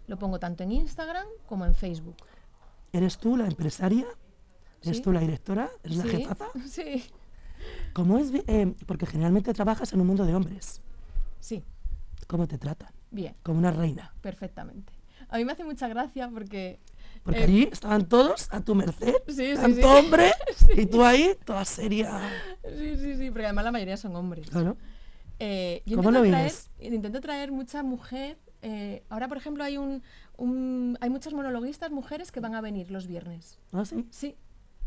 lo 0.08 0.18
pongo 0.18 0.40
tanto 0.40 0.64
en 0.64 0.72
Instagram 0.72 1.26
como 1.48 1.66
en 1.66 1.74
Facebook. 1.76 2.18
¿Eres 2.94 3.18
tú 3.18 3.36
la 3.38 3.46
empresaria? 3.48 4.06
¿Eres 4.82 4.98
Sí. 4.98 5.04
tú 5.04 5.12
la 5.12 5.20
directora? 5.20 5.70
¿Eres 5.84 5.98
la 5.98 6.04
Sí, 6.04 6.10
jefaza? 6.10 6.46
Sí, 6.68 7.06
¿Cómo 7.94 8.18
es? 8.20 8.32
eh, 8.48 8.74
porque 8.86 9.06
generalmente 9.06 9.54
trabajas 9.54 9.92
en 9.94 10.02
un 10.02 10.08
mundo 10.08 10.26
de 10.26 10.36
hombres. 10.36 10.82
sí, 11.40 11.64
¿Cómo 12.28 12.48
te 12.48 12.58
tratan? 12.58 12.90
bien, 13.12 13.36
Como 13.44 13.60
una 13.60 13.72
reina. 13.72 14.14
perfectamente. 14.22 14.92
A 15.30 15.38
mí 15.38 15.46
me 15.46 15.52
hace 15.54 15.64
mucha 15.64 15.88
gracia 15.88 16.30
porque... 16.30 16.80
Porque 17.24 17.40
eh, 17.40 17.44
allí 17.44 17.70
estaban 17.72 18.08
todos 18.08 18.48
a 18.52 18.62
tu 18.62 18.76
merced, 18.76 19.14
Sí, 19.28 19.34
sí, 19.34 19.54
tanto 19.56 19.78
sí. 19.78 19.84
hombre, 19.84 20.32
y 20.76 20.86
tú 20.86 21.04
ahí, 21.04 21.36
toda 21.46 21.66
seria. 21.66 22.20
Sí, 22.78 22.96
sí, 22.98 23.16
sí, 23.16 23.30
porque 23.32 23.46
además 23.46 23.66
la 23.66 23.72
mayoría 23.72 23.98
son 23.98 24.16
hombres. 24.16 24.50
Claro. 24.50 24.76
Eh, 25.40 25.82
yo 25.86 25.98
¿Cómo 25.98 26.12
lo 26.12 26.22
traer, 26.24 26.52
intento 26.80 27.20
traer 27.22 27.52
mucha 27.52 27.82
mujer. 27.84 28.38
Eh, 28.68 29.04
ahora, 29.10 29.28
por 29.28 29.38
ejemplo, 29.38 29.64
hay 29.64 29.78
un, 29.78 30.02
un- 30.38 30.98
hay 31.00 31.10
muchas 31.12 31.34
monologuistas 31.34 31.92
mujeres 31.92 32.32
que 32.32 32.40
van 32.40 32.56
a 32.56 32.62
venir 32.62 32.90
los 32.90 33.06
viernes. 33.06 33.60
¿Ah, 33.72 33.86
sí? 33.86 34.08
Sí, 34.10 34.36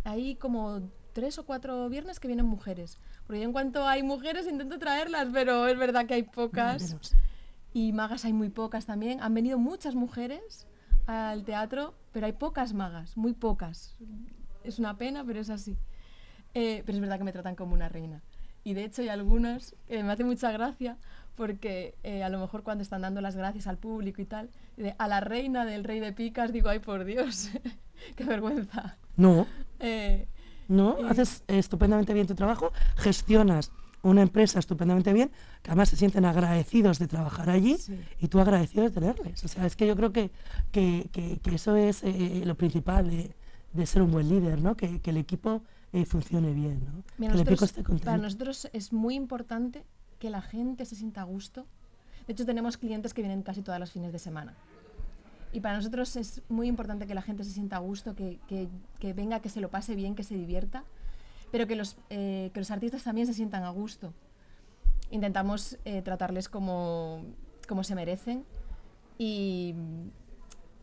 hay 0.04 0.34
como 0.34 0.90
tres 1.12 1.38
o 1.38 1.46
cuatro 1.46 1.88
viernes 1.88 2.18
que 2.18 2.26
vienen 2.26 2.46
mujeres. 2.46 2.98
Porque 3.26 3.40
yo 3.40 3.44
en 3.46 3.52
cuanto 3.52 3.86
hay 3.86 4.02
mujeres 4.02 4.46
intento 4.48 4.78
traerlas, 4.78 5.28
pero 5.32 5.66
es 5.68 5.78
verdad 5.78 6.06
que 6.06 6.14
hay 6.14 6.22
pocas. 6.24 6.82
Menos. 6.90 7.14
Y 7.72 7.92
magas 7.92 8.24
hay 8.24 8.32
muy 8.32 8.48
pocas 8.50 8.84
también. 8.86 9.20
Han 9.22 9.34
venido 9.34 9.58
muchas 9.58 9.94
mujeres 9.94 10.66
al 11.06 11.44
teatro, 11.44 11.94
pero 12.12 12.26
hay 12.26 12.32
pocas 12.32 12.72
magas, 12.74 13.16
muy 13.16 13.32
pocas. 13.32 13.96
Es 14.64 14.78
una 14.80 14.96
pena, 14.98 15.24
pero 15.24 15.38
es 15.40 15.50
así. 15.50 15.76
Eh, 16.54 16.82
pero 16.84 16.96
es 16.96 17.00
verdad 17.00 17.18
que 17.18 17.24
me 17.24 17.32
tratan 17.32 17.54
como 17.54 17.74
una 17.74 17.88
reina. 17.88 18.22
Y 18.64 18.74
de 18.74 18.84
hecho 18.84 19.02
hay 19.02 19.08
algunas 19.08 19.74
que 19.86 20.02
me 20.02 20.10
hace 20.12 20.24
mucha 20.24 20.50
gracia 20.50 20.96
porque 21.38 21.94
eh, 22.02 22.22
a 22.24 22.28
lo 22.28 22.38
mejor 22.40 22.62
cuando 22.64 22.82
están 22.82 23.00
dando 23.02 23.20
las 23.22 23.36
gracias 23.36 23.66
al 23.68 23.78
público 23.78 24.20
y 24.20 24.26
tal, 24.26 24.50
de, 24.76 24.94
a 24.98 25.06
la 25.08 25.20
reina 25.20 25.64
del 25.64 25.84
rey 25.84 26.00
de 26.00 26.12
picas 26.12 26.52
digo, 26.52 26.68
ay 26.68 26.80
por 26.80 27.04
Dios, 27.04 27.48
qué 28.16 28.24
vergüenza. 28.24 28.98
No, 29.16 29.46
Eh, 29.80 30.26
no, 30.66 30.96
Y- 31.00 31.04
haces 31.04 31.44
estupendamente 31.46 32.12
bien 32.12 32.26
tu 32.26 32.34
trabajo, 32.34 32.72
gestionas 32.96 33.70
una 34.02 34.22
empresa 34.22 34.58
estupendamente 34.58 35.12
bien, 35.12 35.30
que 35.62 35.70
además 35.70 35.88
se 35.88 35.96
sienten 35.96 36.24
agradecidos 36.24 36.98
de 36.98 37.06
trabajar 37.08 37.48
allí 37.50 37.76
Sí. 37.78 37.98
y 38.20 38.28
tú 38.28 38.40
agradecido 38.40 38.82
de 38.84 38.90
tenerles. 38.90 39.44
O 39.44 39.48
sea, 39.48 39.64
es 39.66 39.76
que 39.76 39.86
yo 39.86 39.94
creo 39.96 40.12
que, 40.12 40.30
que, 40.72 41.08
que- 41.12 41.38
que 41.42 41.54
eso 41.54 41.76
es 41.76 42.02
eh, 42.02 42.42
lo 42.44 42.56
principal 42.56 43.08
de, 43.10 43.32
de 43.72 43.86
ser 43.86 44.02
un 44.02 44.10
buen 44.10 44.28
líder, 44.28 44.60
¿no? 44.60 44.76
Que, 44.76 45.00
que 45.00 45.10
el 45.10 45.16
equipo 45.16 45.62
eh, 45.92 46.04
funcione 46.04 46.52
bien, 46.52 46.84
¿no? 46.84 47.02
Mira, 47.18 47.32
que 47.32 47.38
el 47.40 47.46
equipo 47.46 47.50
nosotros- 47.52 47.70
esté 47.70 47.82
contento. 47.84 48.04
para 48.04 48.18
nosotros 48.18 48.68
es 48.72 48.92
muy 48.92 49.14
importante 49.14 49.84
que 50.18 50.30
la 50.30 50.42
gente 50.42 50.84
se 50.84 50.96
sienta 50.96 51.20
a 51.22 51.24
gusto. 51.24 51.66
De 52.26 52.32
hecho, 52.32 52.44
tenemos 52.44 52.76
clientes 52.76 53.14
que 53.14 53.22
vienen 53.22 53.42
casi 53.42 53.62
todas 53.62 53.80
las 53.80 53.90
fines 53.90 54.12
de 54.12 54.18
semana. 54.18 54.54
Y 55.52 55.60
para 55.60 55.76
nosotros 55.76 56.14
es 56.16 56.42
muy 56.48 56.68
importante 56.68 57.06
que 57.06 57.14
la 57.14 57.22
gente 57.22 57.42
se 57.44 57.50
sienta 57.52 57.76
a 57.76 57.78
gusto, 57.78 58.14
que, 58.14 58.38
que- 58.48 58.68
que 58.98 59.12
venga, 59.14 59.40
que 59.40 59.48
se 59.48 59.60
lo 59.60 59.70
pase 59.70 59.94
bien, 59.94 60.14
que 60.14 60.22
se 60.24 60.34
divierta, 60.34 60.84
pero 61.50 61.66
que 61.66 61.74
los, 61.76 61.96
eh, 62.10 62.50
que 62.52 62.60
los 62.60 62.70
artistas 62.70 63.02
también 63.04 63.26
se 63.26 63.32
sientan 63.32 63.62
a 63.64 63.70
gusto. 63.70 64.12
Intentamos 65.10 65.78
eh, 65.86 66.02
tratarles 66.02 66.50
como, 66.50 67.22
como 67.66 67.82
se 67.82 67.94
merecen 67.94 68.44
y 69.16 69.74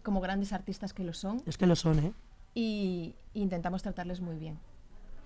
como 0.01 0.19
grandes 0.19 0.51
artistas 0.53 0.93
que 0.93 1.03
lo 1.03 1.13
son 1.13 1.43
Es 1.45 1.57
que 1.57 1.67
lo 1.67 1.75
son, 1.75 1.99
¿eh? 1.99 2.13
y, 2.55 3.13
y 3.35 3.41
intentamos 3.43 3.83
tratarles 3.83 4.19
muy 4.21 4.37
bien 4.37 4.57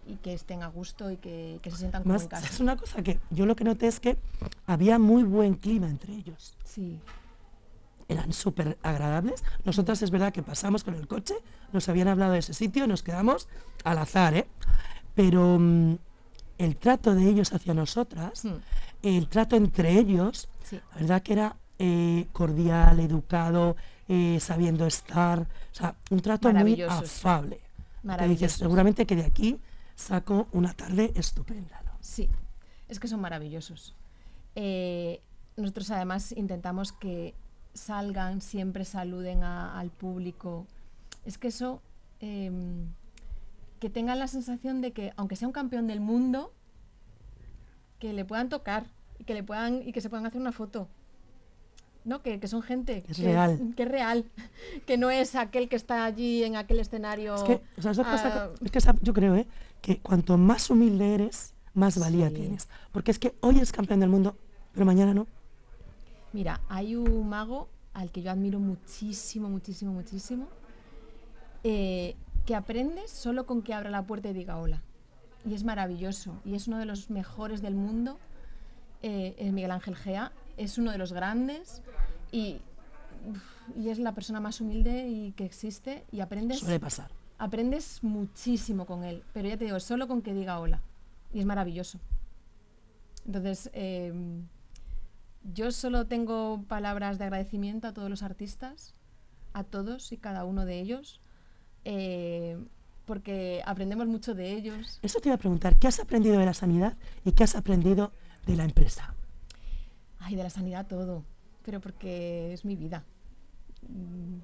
y 0.10 0.16
que 0.18 0.34
estén 0.34 0.63
a 0.63 0.68
gusto 0.68 1.12
y 1.12 1.18
que, 1.18 1.60
que 1.62 1.72
se 1.72 1.78
sientan 1.78 2.04
como 2.04 2.13
Más, 2.13 2.24
en 2.24 2.28
casa. 2.30 2.48
es 2.48 2.60
una 2.60 2.75
cosa 2.75 3.01
que 3.04 3.20
yo 3.30 3.46
lo 3.46 3.56
que 3.56 3.63
noté 3.63 3.88
es 3.88 4.00
que 4.00 4.18
había 4.66 4.98
muy 5.00 5.24
buen 5.24 5.54
clima 5.56 5.88
entre 5.88 6.13
ellos. 6.13 6.54
Sí, 6.66 7.00
eran 8.08 8.34
súper 8.34 8.78
agradables. 8.82 9.44
Nosotras 9.66 10.01
es 10.01 10.10
verdad 10.10 10.34
que 10.34 10.42
pasamos 10.42 10.84
con 10.84 10.96
el 10.96 11.08
coche, 11.08 11.36
nos 11.74 11.88
habían 11.89 12.08
hablado 12.08 12.34
de 12.34 12.39
ese 12.39 12.54
sitio, 12.54 12.88
nos 12.88 13.04
quedamos 13.04 13.48
al 13.84 14.00
azar, 14.00 14.34
¿eh? 14.34 14.48
Pero 15.13 15.58
mm, 15.60 15.96
el 16.58 16.75
trato 16.78 17.13
de 17.13 17.30
ellos 17.30 17.54
hacia 17.54 17.74
nosotras, 17.74 18.44
Hmm. 18.46 18.56
el 19.04 19.28
trato 19.30 19.56
entre 19.56 19.98
ellos, 20.00 20.50
sí, 20.63 20.80
la 20.94 21.01
verdad 21.01 21.22
que 21.22 21.34
era 21.34 21.56
eh, 21.78 22.28
cordial, 22.34 23.00
educado, 23.00 23.75
eh, 24.08 24.39
sabiendo 24.42 24.86
estar, 24.86 25.42
o 25.42 25.46
sea, 25.75 25.96
un 26.10 26.20
trato 26.22 26.51
muy 26.51 26.82
afable. 26.82 27.60
Que 28.18 28.28
dices, 28.28 28.54
seguramente 28.54 29.06
que 29.06 29.16
de 29.16 29.25
aquí 29.25 29.60
saco 30.00 30.48
una 30.53 30.74
tarde 30.74 31.12
estupenda, 31.15 31.82
¿no? 31.86 31.91
Sí, 32.00 32.29
es 32.88 33.00
que 33.00 33.08
son 33.08 33.20
maravillosos. 33.20 33.94
Eh, 34.56 35.22
nosotros 35.58 35.91
además 35.91 36.32
intentamos 36.32 36.91
que 36.94 37.36
salgan, 37.74 38.41
siempre 38.41 38.86
saluden 38.86 39.44
a- 39.44 39.77
al 39.77 39.89
público. 39.91 40.65
Es 41.25 41.38
que 41.38 41.50
eso, 41.50 41.82
em, 42.22 42.88
que 43.79 43.89
tengan 43.89 44.20
la 44.20 44.27
sensación 44.27 44.82
de 44.82 44.91
que, 44.91 45.13
aunque 45.18 45.36
sea 45.36 45.48
un 45.48 45.53
campeón 45.53 45.88
del 45.88 46.00
mundo, 46.00 46.53
que 48.00 48.14
le 48.14 48.24
puedan 48.25 48.48
tocar 48.50 48.85
y 49.20 49.25
que, 49.25 49.33
le 49.33 49.44
puedan, 49.44 49.85
y 49.88 49.92
que 49.92 50.00
se 50.01 50.09
puedan 50.09 50.25
hacer 50.25 50.40
una 50.40 50.53
foto. 50.53 50.88
¿No? 52.05 52.22
Que, 52.22 52.40
que 52.40 52.48
son 52.48 52.62
gente 52.62 53.03
Es 53.09 53.18
que, 53.18 53.24
real. 53.25 53.74
que 53.75 53.83
es 53.83 53.90
real, 53.90 54.25
que 54.88 54.98
no 54.98 55.09
es 55.12 55.35
aquel 55.35 55.68
que 55.68 55.75
está 55.75 56.05
allí 56.05 56.44
en 56.46 56.55
aquel 56.55 56.79
escenario. 56.79 57.35
Es 57.35 57.44
que, 57.44 57.62
o 57.77 57.81
sea, 57.81 57.92
pasa 58.03 58.46
ah, 58.46 58.50
es 58.64 58.72
que 58.72 58.79
yo 59.01 59.14
creo 59.14 59.35
¿eh? 59.35 59.46
Que 59.81 60.00
cuanto 60.00 60.37
más 60.37 60.70
humilde 60.70 61.13
eres, 61.15 61.53
más 61.74 61.98
valía 61.98 62.29
Sí. 62.29 62.35
tienes. 62.35 62.68
Porque 62.92 63.11
es 63.11 63.20
que 63.20 63.35
hoy 63.42 63.57
eres 63.57 63.72
campeón 63.72 64.00
del 64.00 64.09
mundo, 64.09 64.35
pero 64.74 64.85
mañana 64.85 65.13
no. 65.13 65.27
Mira, 66.33 66.61
hay 66.70 66.96
un 66.96 67.27
mago 67.29 67.70
al 67.94 68.11
que 68.11 68.22
yo 68.22 68.31
admiro 68.31 68.59
muchísimo, 68.59 69.50
muchísimo, 69.50 69.94
muchísimo, 69.94 70.48
eh, 71.63 72.15
que 72.46 72.55
aprendes 72.55 73.11
solo 73.11 73.46
con 73.46 73.61
que 73.61 73.74
abra 73.74 73.89
la 73.89 74.03
puerta 74.03 74.29
y 74.29 74.33
diga 74.33 74.57
hola. 74.57 74.81
Y 75.46 75.53
es 75.53 75.63
maravilloso. 75.63 76.33
Y 76.46 76.55
es 76.55 76.68
uno 76.68 76.77
de 76.77 76.85
los 76.85 77.09
mejores 77.09 77.61
del 77.61 77.75
mundo. 77.75 78.18
eh, 79.01 79.33
es 79.39 79.53
Miguel 79.53 79.72
Ángel 79.72 79.96
Gea. 79.96 80.33
Es 80.57 80.77
uno 80.77 80.92
de 80.92 80.98
los 80.98 81.13
grandes. 81.13 81.81
Y, 82.33 82.57
y 83.77 83.89
es 83.89 83.98
la 84.00 84.13
persona 84.13 84.42
más 84.42 84.59
humilde 84.59 85.07
y 85.07 85.31
que 85.31 85.46
existe. 85.46 86.03
Y 86.11 86.20
aprendes, 86.20 86.59
Suele 86.59 86.79
pasar. 86.81 87.09
Aprendes 87.40 88.04
muchísimo 88.04 88.86
con 88.86 89.04
él. 89.04 89.24
Pero 89.34 89.50
ya 89.50 89.58
te 89.58 89.66
digo, 89.66 89.80
solo 89.80 90.08
con 90.08 90.22
que 90.22 90.34
diga 90.34 90.60
hola. 90.60 90.82
Y 91.34 91.40
es 91.40 91.46
maravilloso. 91.46 92.00
Entonces, 93.25 93.70
em, 93.74 94.44
yo 95.54 95.72
solo 95.72 96.06
tengo 96.06 96.64
palabras 96.68 97.18
de 97.18 97.25
agradecimiento 97.25 97.88
a 97.88 97.94
todos 97.94 98.10
los 98.10 98.24
artistas, 98.24 98.94
a 99.54 99.64
todos 99.64 100.12
y 100.12 100.18
cada 100.18 100.46
uno 100.46 100.66
de 100.66 100.80
ellos, 100.80 101.22
eh, 101.86 102.58
porque 103.06 103.62
aprendemos 103.66 104.08
mucho 104.08 104.36
de 104.36 104.52
ellos. 104.54 105.00
Eso 105.02 105.20
te 105.20 105.30
iba 105.30 105.36
a 105.36 105.40
preguntar, 105.40 105.78
¿qué 105.78 105.88
has 105.88 106.00
aprendido 106.00 106.38
de 106.38 106.46
la 106.46 106.54
sanidad 106.54 106.96
y 107.25 107.32
qué 107.32 107.44
has 107.44 107.56
aprendido 107.56 108.12
de 108.46 108.56
la 108.56 108.66
empresa? 108.66 109.14
Ay, 110.20 110.36
de 110.36 110.44
la 110.44 110.50
sanidad 110.50 110.88
todo, 110.88 111.24
pero 111.64 111.80
porque 111.80 112.54
es 112.54 112.66
mi 112.66 112.75
vida. 112.75 113.04
Mm, 113.88 114.40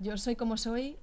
Yo 0.00 0.18
soy 0.18 0.36
como 0.36 0.56
soy. 0.56 0.96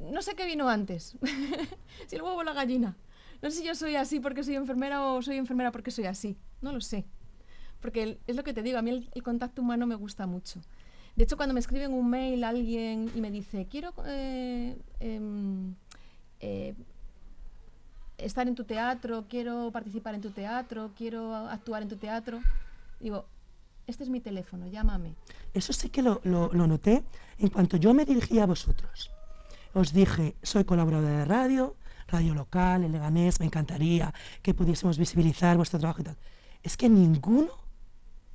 No 0.00 0.22
sé 0.22 0.34
qué 0.34 0.46
vino 0.46 0.68
antes, 0.68 1.16
si 2.06 2.16
el 2.16 2.22
huevo 2.22 2.36
o 2.38 2.42
la 2.42 2.52
gallina. 2.52 2.96
No 3.42 3.50
sé 3.50 3.58
si 3.58 3.64
yo 3.64 3.74
soy 3.74 3.96
así 3.96 4.20
porque 4.20 4.42
soy 4.44 4.56
enfermera 4.56 5.02
o 5.04 5.22
soy 5.22 5.36
enfermera 5.36 5.72
porque 5.72 5.90
soy 5.90 6.06
así. 6.06 6.36
No 6.60 6.72
lo 6.72 6.80
sé. 6.80 7.04
Porque 7.80 8.18
es 8.26 8.36
lo 8.36 8.44
que 8.44 8.52
te 8.52 8.62
digo, 8.62 8.78
a 8.78 8.82
mí 8.82 9.08
el, 9.14 9.22
contacto 9.22 9.62
humano 9.62 9.86
me 9.86 9.94
gusta 9.94 10.26
mucho. 10.26 10.60
De 11.16 11.24
hecho, 11.24 11.36
cuando 11.36 11.54
me 11.54 11.60
escriben 11.60 11.92
un 11.92 12.08
mail 12.10 12.44
alguien 12.44 13.10
y 13.14 13.20
me 13.20 13.30
dice, 13.30 13.66
quiero 13.70 13.92
eh, 14.06 14.76
em, 15.00 15.74
eh, 16.40 16.74
estar 18.18 18.46
en 18.48 18.54
tu 18.54 18.64
teatro, 18.64 19.24
quiero 19.28 19.70
participar 19.72 20.14
en 20.14 20.20
tu 20.20 20.30
teatro, 20.30 20.90
quiero 20.96 21.34
actuar 21.34 21.82
en 21.82 21.88
tu 21.88 21.96
teatro, 21.96 22.40
digo, 23.00 23.24
este 23.86 24.04
es 24.04 24.10
mi 24.10 24.20
teléfono, 24.20 24.66
llámame. 24.68 25.14
Eso 25.54 25.72
sí 25.72 25.88
que 25.88 26.02
lo, 26.02 26.20
lo- 26.24 26.52
lo 26.52 26.66
noté 26.66 27.02
en 27.38 27.48
cuanto 27.48 27.76
yo 27.78 27.94
me 27.94 28.04
dirigí 28.04 28.38
a 28.38 28.46
vosotros. 28.46 29.10
Os 29.72 29.92
dije, 29.92 30.36
soy 30.42 30.64
colaboradora 30.64 31.18
de 31.18 31.24
radio, 31.24 31.76
radio 32.08 32.34
local, 32.34 32.84
en 32.84 32.92
Leganés, 32.92 33.40
me 33.40 33.46
encantaría 33.46 34.12
que 34.42 34.54
pudiésemos 34.54 34.98
visibilizar 34.98 35.56
vuestro 35.56 35.78
trabajo 35.78 36.00
y 36.02 36.04
tal. 36.04 36.16
Es 36.62 36.76
que 36.76 36.88
ninguno, 36.88 37.52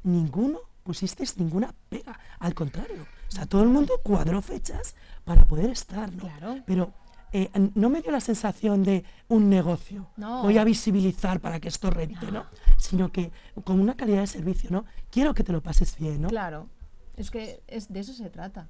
ninguno 0.03 0.59
pusisteis 0.83 1.37
ninguna 1.37 1.73
pega. 1.89 2.17
Al 2.39 2.53
contrario, 2.53 3.05
o 3.27 3.31
sea, 3.31 3.45
todo 3.45 3.63
el 3.63 3.69
mundo 3.69 3.99
cuadró 4.03 4.41
fechas 4.41 4.95
para 5.23 5.43
poder 5.45 5.71
estar, 5.71 6.13
¿no? 6.13 6.21
Claro. 6.21 6.63
Pero 6.65 6.93
eh, 7.33 7.49
no 7.73 7.89
me 7.89 8.01
dio 8.01 8.11
la 8.11 8.21
sensación 8.21 8.83
de 8.83 9.03
un 9.27 9.49
negocio. 9.49 10.07
No. 10.15 10.43
Voy 10.43 10.57
a 10.57 10.63
visibilizar 10.63 11.41
para 11.41 11.59
que 11.59 11.67
esto 11.67 11.89
rente, 11.89 12.31
¿no? 12.31 12.45
Sino 12.77 13.11
que 13.11 13.31
con 13.63 13.79
una 13.79 13.95
calidad 13.95 14.21
de 14.21 14.27
servicio, 14.27 14.69
¿no? 14.71 14.85
Quiero 15.09 15.33
que 15.33 15.43
te 15.43 15.51
lo 15.51 15.61
pases 15.61 15.97
bien, 15.97 16.21
¿no? 16.21 16.29
Claro, 16.29 16.69
es 17.17 17.31
que 17.31 17.61
es, 17.67 17.91
de 17.91 17.99
eso 17.99 18.13
se 18.13 18.29
trata. 18.29 18.69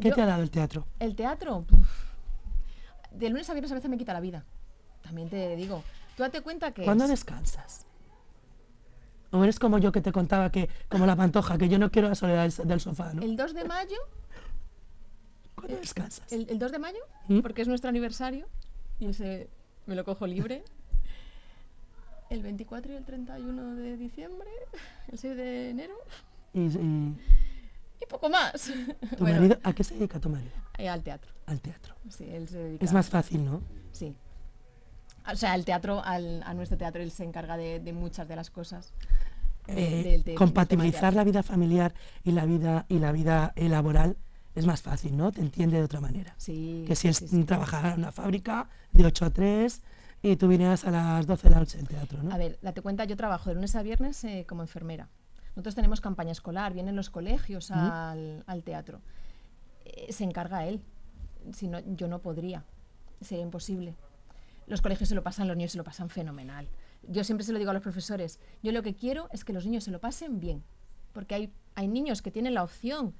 ¿Qué 0.00 0.08
Yo- 0.10 0.14
te 0.14 0.22
ha 0.22 0.26
dado 0.26 0.42
el 0.42 0.50
teatro? 0.50 0.86
El 1.00 1.14
teatro, 1.16 1.58
uf, 1.58 1.88
de 3.12 3.28
lunes 3.30 3.48
a 3.50 3.52
viernes 3.52 3.72
a 3.72 3.74
veces 3.74 3.90
me 3.90 3.98
quita 3.98 4.12
la 4.12 4.20
vida. 4.20 4.44
También 5.02 5.28
te 5.28 5.56
digo, 5.56 5.82
tú 6.16 6.22
date 6.22 6.40
cuenta 6.40 6.72
que... 6.72 6.84
¿Cuándo 6.84 7.04
es- 7.04 7.10
descansas? 7.10 7.84
¿O 9.30 9.42
eres 9.42 9.58
como 9.58 9.78
yo 9.78 9.92
que 9.92 10.00
te 10.00 10.10
contaba 10.12 10.50
que, 10.50 10.70
como 10.88 11.04
la 11.04 11.14
pantoja, 11.14 11.58
que 11.58 11.68
yo 11.68 11.78
no 11.78 11.90
quiero 11.90 12.08
la 12.08 12.14
soledad 12.14 12.50
del, 12.64 12.80
sofá, 12.80 13.12
¿no? 13.12 13.22
el 13.22 13.36
2 13.36 13.52
de 13.54 13.64
mayo, 13.64 13.96
¿Cuándo 15.54 15.76
descansas? 15.76 16.32
el, 16.32 16.46
el 16.48 16.58
2 16.58 16.72
de 16.72 16.78
mayo, 16.78 16.98
¿Mm? 17.28 17.40
porque 17.40 17.60
es 17.62 17.68
nuestro 17.68 17.90
aniversario, 17.90 18.46
y 18.98 19.06
ese 19.06 19.48
me 19.86 19.94
lo 19.96 20.04
cojo 20.04 20.26
libre. 20.26 20.62
El 22.30 22.42
24 22.42 22.92
y 22.92 22.96
el 22.96 23.04
31 23.06 23.74
de 23.76 23.96
diciembre, 23.96 24.50
el 25.10 25.18
6 25.18 25.34
de 25.34 25.70
enero, 25.70 25.94
Y, 26.52 26.60
y 26.60 27.16
y 28.02 28.06
poco 28.06 28.28
más. 28.28 28.52
tu 29.16 29.16
Bueno, 29.24 29.36
marido, 29.40 29.58
¿a 29.62 29.72
qué 29.72 29.84
se 29.84 29.94
dedica 29.94 30.18
tu 30.20 30.28
marido? 30.28 30.52
eh, 30.78 30.88
al 30.88 31.02
teatro. 31.02 31.32
Al 31.46 31.60
teatro. 31.60 31.94
Sí, 32.08 32.24
él 32.30 32.48
se 32.48 32.58
dedica 32.58 32.84
Es 32.84 32.92
más 32.92 33.08
fácil, 33.08 33.44
¿no? 33.44 33.62
Sí. 33.92 34.14
O 35.30 35.36
sea, 35.36 35.54
el 35.54 35.64
teatro, 35.64 36.02
al- 36.04 36.42
a 36.44 36.54
nuestro 36.54 36.78
teatro, 36.78 37.02
él 37.02 37.10
se 37.10 37.24
encarga 37.24 37.56
de, 37.56 37.80
de 37.80 37.92
muchas 37.92 38.28
de 38.28 38.36
las 38.36 38.50
cosas. 38.50 38.92
Eh, 39.66 40.24
compatibilizar 40.36 41.12
la 41.14 41.24
vida 41.24 41.42
familiar 41.42 41.92
y 42.24 42.32
la 42.32 42.46
vida 42.46 42.86
y 42.88 42.98
la 42.98 43.12
vida 43.12 43.52
eh, 43.54 43.68
laboral 43.68 44.16
es 44.54 44.64
más 44.64 44.80
fácil, 44.80 45.14
¿no? 45.16 45.30
Te 45.30 45.42
entiende 45.42 45.76
de 45.76 45.82
otra 45.84 46.00
manera. 46.00 46.34
Sí. 46.38 46.84
Que 46.86 46.96
si 46.96 47.08
es 47.08 47.18
sí, 47.18 47.28
sí. 47.28 47.44
trabajar 47.44 47.92
en 47.92 47.98
una 47.98 48.12
fábrica 48.12 48.68
de 48.92 49.04
8 49.04 49.26
a 49.26 49.30
3 49.30 49.82
y 50.22 50.36
tú 50.36 50.48
vinieras 50.48 50.84
a 50.86 50.90
las 50.90 51.26
12 51.26 51.48
de 51.48 51.54
la 51.54 51.60
noche 51.60 51.78
en 51.78 51.86
teatro, 51.86 52.22
¿no? 52.22 52.32
A 52.34 52.38
ver, 52.38 52.58
date 52.62 52.80
cuenta, 52.80 53.04
yo 53.04 53.16
trabajo 53.16 53.50
de 53.50 53.56
lunes 53.56 53.76
a 53.76 53.82
viernes 53.82 54.24
eh, 54.24 54.46
como 54.48 54.62
enfermera. 54.62 55.08
Nosotros 55.58 55.74
tenemos 55.74 56.00
campaña 56.00 56.30
escolar, 56.30 56.72
vienen 56.72 56.94
los 56.94 57.10
colegios 57.10 57.72
al, 57.72 58.44
al 58.46 58.62
teatro. 58.62 59.00
Eh, 59.84 60.12
se 60.12 60.22
encarga 60.22 60.64
él. 60.68 60.80
Si 61.52 61.66
no, 61.66 61.80
yo 61.96 62.06
no 62.06 62.20
podría. 62.20 62.62
Sería 63.20 63.42
imposible. 63.42 63.96
Los 64.68 64.82
colegios 64.82 65.08
se 65.08 65.16
lo 65.16 65.24
pasan, 65.24 65.48
los 65.48 65.56
niños 65.56 65.72
se 65.72 65.78
lo 65.78 65.82
pasan 65.82 66.10
fenomenal. 66.10 66.68
Yo 67.08 67.24
siempre 67.24 67.44
se 67.44 67.52
lo 67.52 67.58
digo 67.58 67.72
a 67.72 67.74
los 67.74 67.82
profesores. 67.82 68.38
Yo 68.62 68.70
lo 68.70 68.84
que 68.84 68.94
quiero 68.94 69.28
es 69.32 69.44
que 69.44 69.52
los 69.52 69.66
niños 69.66 69.82
se 69.82 69.90
lo 69.90 69.98
pasen 69.98 70.38
bien. 70.38 70.62
Porque 71.12 71.34
hay, 71.34 71.52
hay 71.74 71.88
niños 71.88 72.22
que 72.22 72.30
tienen 72.30 72.54
la 72.54 72.62
opción 72.62 73.12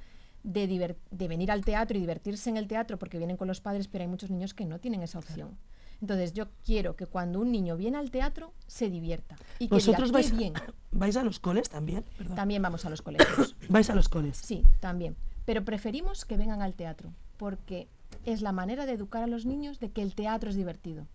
de, 0.45 0.97
de 1.11 1.27
venir 1.27 1.51
al 1.51 1.65
teatro 1.65 1.99
y 1.99 2.01
divertirse 2.01 2.51
en 2.51 2.57
el 2.57 2.69
teatro 2.69 3.01
porque 3.01 3.19
vienen 3.19 3.37
con 3.37 3.49
los 3.49 3.61
padres, 3.61 3.89
pero 3.89 4.03
hay 4.03 4.09
muchos 4.09 4.31
niños 4.31 4.55
que 4.55 4.65
no 4.65 4.79
tienen 4.79 5.03
esa 5.03 5.19
opción. 5.19 5.59
Entonces 6.01 6.33
yo 6.33 6.47
quiero 6.65 6.95
que 6.97 7.07
cuando 7.07 7.41
un 7.41 7.51
niño 7.51 7.77
viene 7.77 7.99
al 7.99 8.11
teatro 8.11 8.53
se 8.67 8.89
divierta. 8.89 9.37
Y 9.59 9.69
que 9.69 9.75
¿Vosotros 9.75 10.09
diga, 10.09 10.19
vais, 10.19 10.31
"Qué 10.31 10.37
bien. 10.37 10.53
vais 10.93 11.17
a 11.17 11.25
los 11.25 11.41
coles 11.41 11.69
también? 11.69 12.05
Perdón. 12.17 12.37
También 12.37 12.63
vamos 12.63 12.85
a 12.85 12.91
los 12.91 13.03
colegios. 13.03 13.57
Vais 13.69 13.91
a 13.91 13.95
los 13.95 14.09
coles. 14.09 14.37
Sí, 14.37 14.65
también. 14.81 15.17
Pero 15.45 15.65
preferimos 15.65 16.25
que 16.25 16.37
vengan 16.37 16.63
al 16.63 16.75
teatro, 16.75 17.11
porque 17.37 17.89
es 18.25 18.43
la 18.43 18.53
manera 18.53 18.87
de 18.87 18.93
educar 18.93 19.23
a 19.23 19.27
los 19.27 19.45
niños 19.47 19.81
de 19.81 19.91
que 19.91 20.03
el 20.03 20.15
teatro 20.15 20.51
es 20.51 20.57
divertido. 20.57 21.07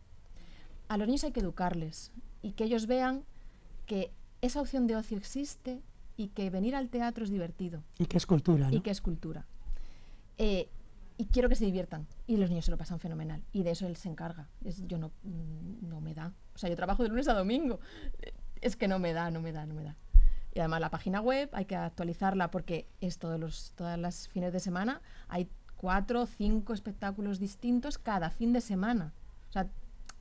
A 0.90 0.98
los 0.98 1.08
niños 1.08 1.24
hay 1.24 1.32
que 1.32 1.40
educarles 1.40 2.12
y 2.42 2.52
que 2.52 2.66
ellos 2.66 2.88
vean 2.88 3.24
que 3.86 4.12
esa 4.42 4.60
opción 4.62 4.86
de 4.88 4.96
ocio 4.98 5.18
existe 5.18 5.82
y 6.18 6.28
que 6.30 6.50
venir 6.50 6.76
al 6.76 6.90
teatro 6.90 7.24
es 7.24 7.30
divertido 7.32 7.82
Y 7.98 8.06
que 8.06 8.18
es 8.18 8.26
cultura, 8.26 8.70
¿no? 8.70 8.76
y 8.76 8.82
que 8.82 8.92
es 8.92 9.02
cultura. 9.02 9.46
Eh, 10.38 10.68
y 11.18 11.26
quiero 11.26 11.50
que 11.50 11.56
se 11.56 11.66
diviertan. 11.66 12.08
Y 12.28 12.38
los 12.38 12.50
niños 12.50 12.66
se 12.66 12.72
lo 12.72 12.78
pasan 12.78 13.00
fenomenal. 13.00 13.44
Y 13.52 13.64
de 13.64 13.72
eso 13.72 13.86
él 13.88 13.96
se 13.96 14.10
encarga. 14.10 14.48
Es- 14.64 14.88
yo 14.88 14.98
no, 14.98 15.12
mm, 15.24 15.88
no 15.90 16.02
me 16.02 16.14
da. 16.14 16.34
O 16.56 16.58
sea, 16.58 16.70
yo 16.70 16.76
trabajo 16.76 17.04
de 17.04 17.10
lunes 17.10 17.28
a 17.28 17.34
domingo. 17.34 17.80
Es 18.62 18.76
que 18.76 18.88
no 18.88 19.00
me 19.00 19.14
da, 19.14 19.30
no 19.32 19.42
me 19.42 19.52
da, 19.52 19.66
no 19.66 19.74
me 19.74 19.84
da. 19.84 19.96
Y 20.54 20.60
además 20.60 20.82
la 20.82 20.90
página 20.90 21.20
web 21.22 21.50
hay 21.54 21.66
que 21.66 21.76
actualizarla 21.76 22.52
porque 22.52 22.88
es 23.02 23.18
todos 23.18 23.40
los, 23.40 23.72
todas 23.76 23.98
las 23.98 24.28
fines 24.28 24.54
de 24.54 24.60
semana. 24.60 25.02
Hay 25.28 25.50
cuatro 25.78 26.22
o 26.22 26.26
cinco 26.26 26.74
espectáculos 26.74 27.40
distintos 27.40 27.98
cada 27.98 28.30
fin 28.30 28.54
de 28.54 28.62
semana. 28.62 29.12
O 29.50 29.52
sea, 29.52 29.68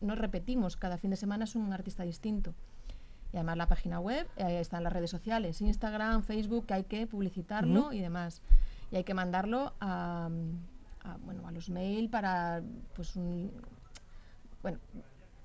no 0.00 0.14
repetimos, 0.14 0.76
cada 0.76 0.98
fin 0.98 1.10
de 1.10 1.16
semana 1.16 1.44
es 1.44 1.54
un 1.54 1.72
artista 1.72 2.02
distinto. 2.02 2.54
Y 3.32 3.36
además 3.36 3.56
la 3.56 3.66
página 3.66 4.00
web, 4.00 4.26
eh, 4.36 4.58
están 4.60 4.82
las 4.84 4.92
redes 4.92 5.10
sociales, 5.10 5.60
Instagram, 5.60 6.22
Facebook, 6.22 6.66
que 6.66 6.74
hay 6.74 6.84
que 6.84 7.06
publicitarlo 7.06 7.92
y 7.92 8.00
demás. 8.00 8.42
Y 8.90 8.96
hay 8.96 9.04
que 9.04 9.14
mandarlo 9.14 9.72
a, 9.80 10.28
a, 11.04 11.16
bueno, 11.18 11.46
a 11.46 11.52
los 11.52 11.68
mail 11.70 12.08
para 12.10 12.62
pues 12.94 13.16
un, 13.16 13.50
bueno, 14.62 14.78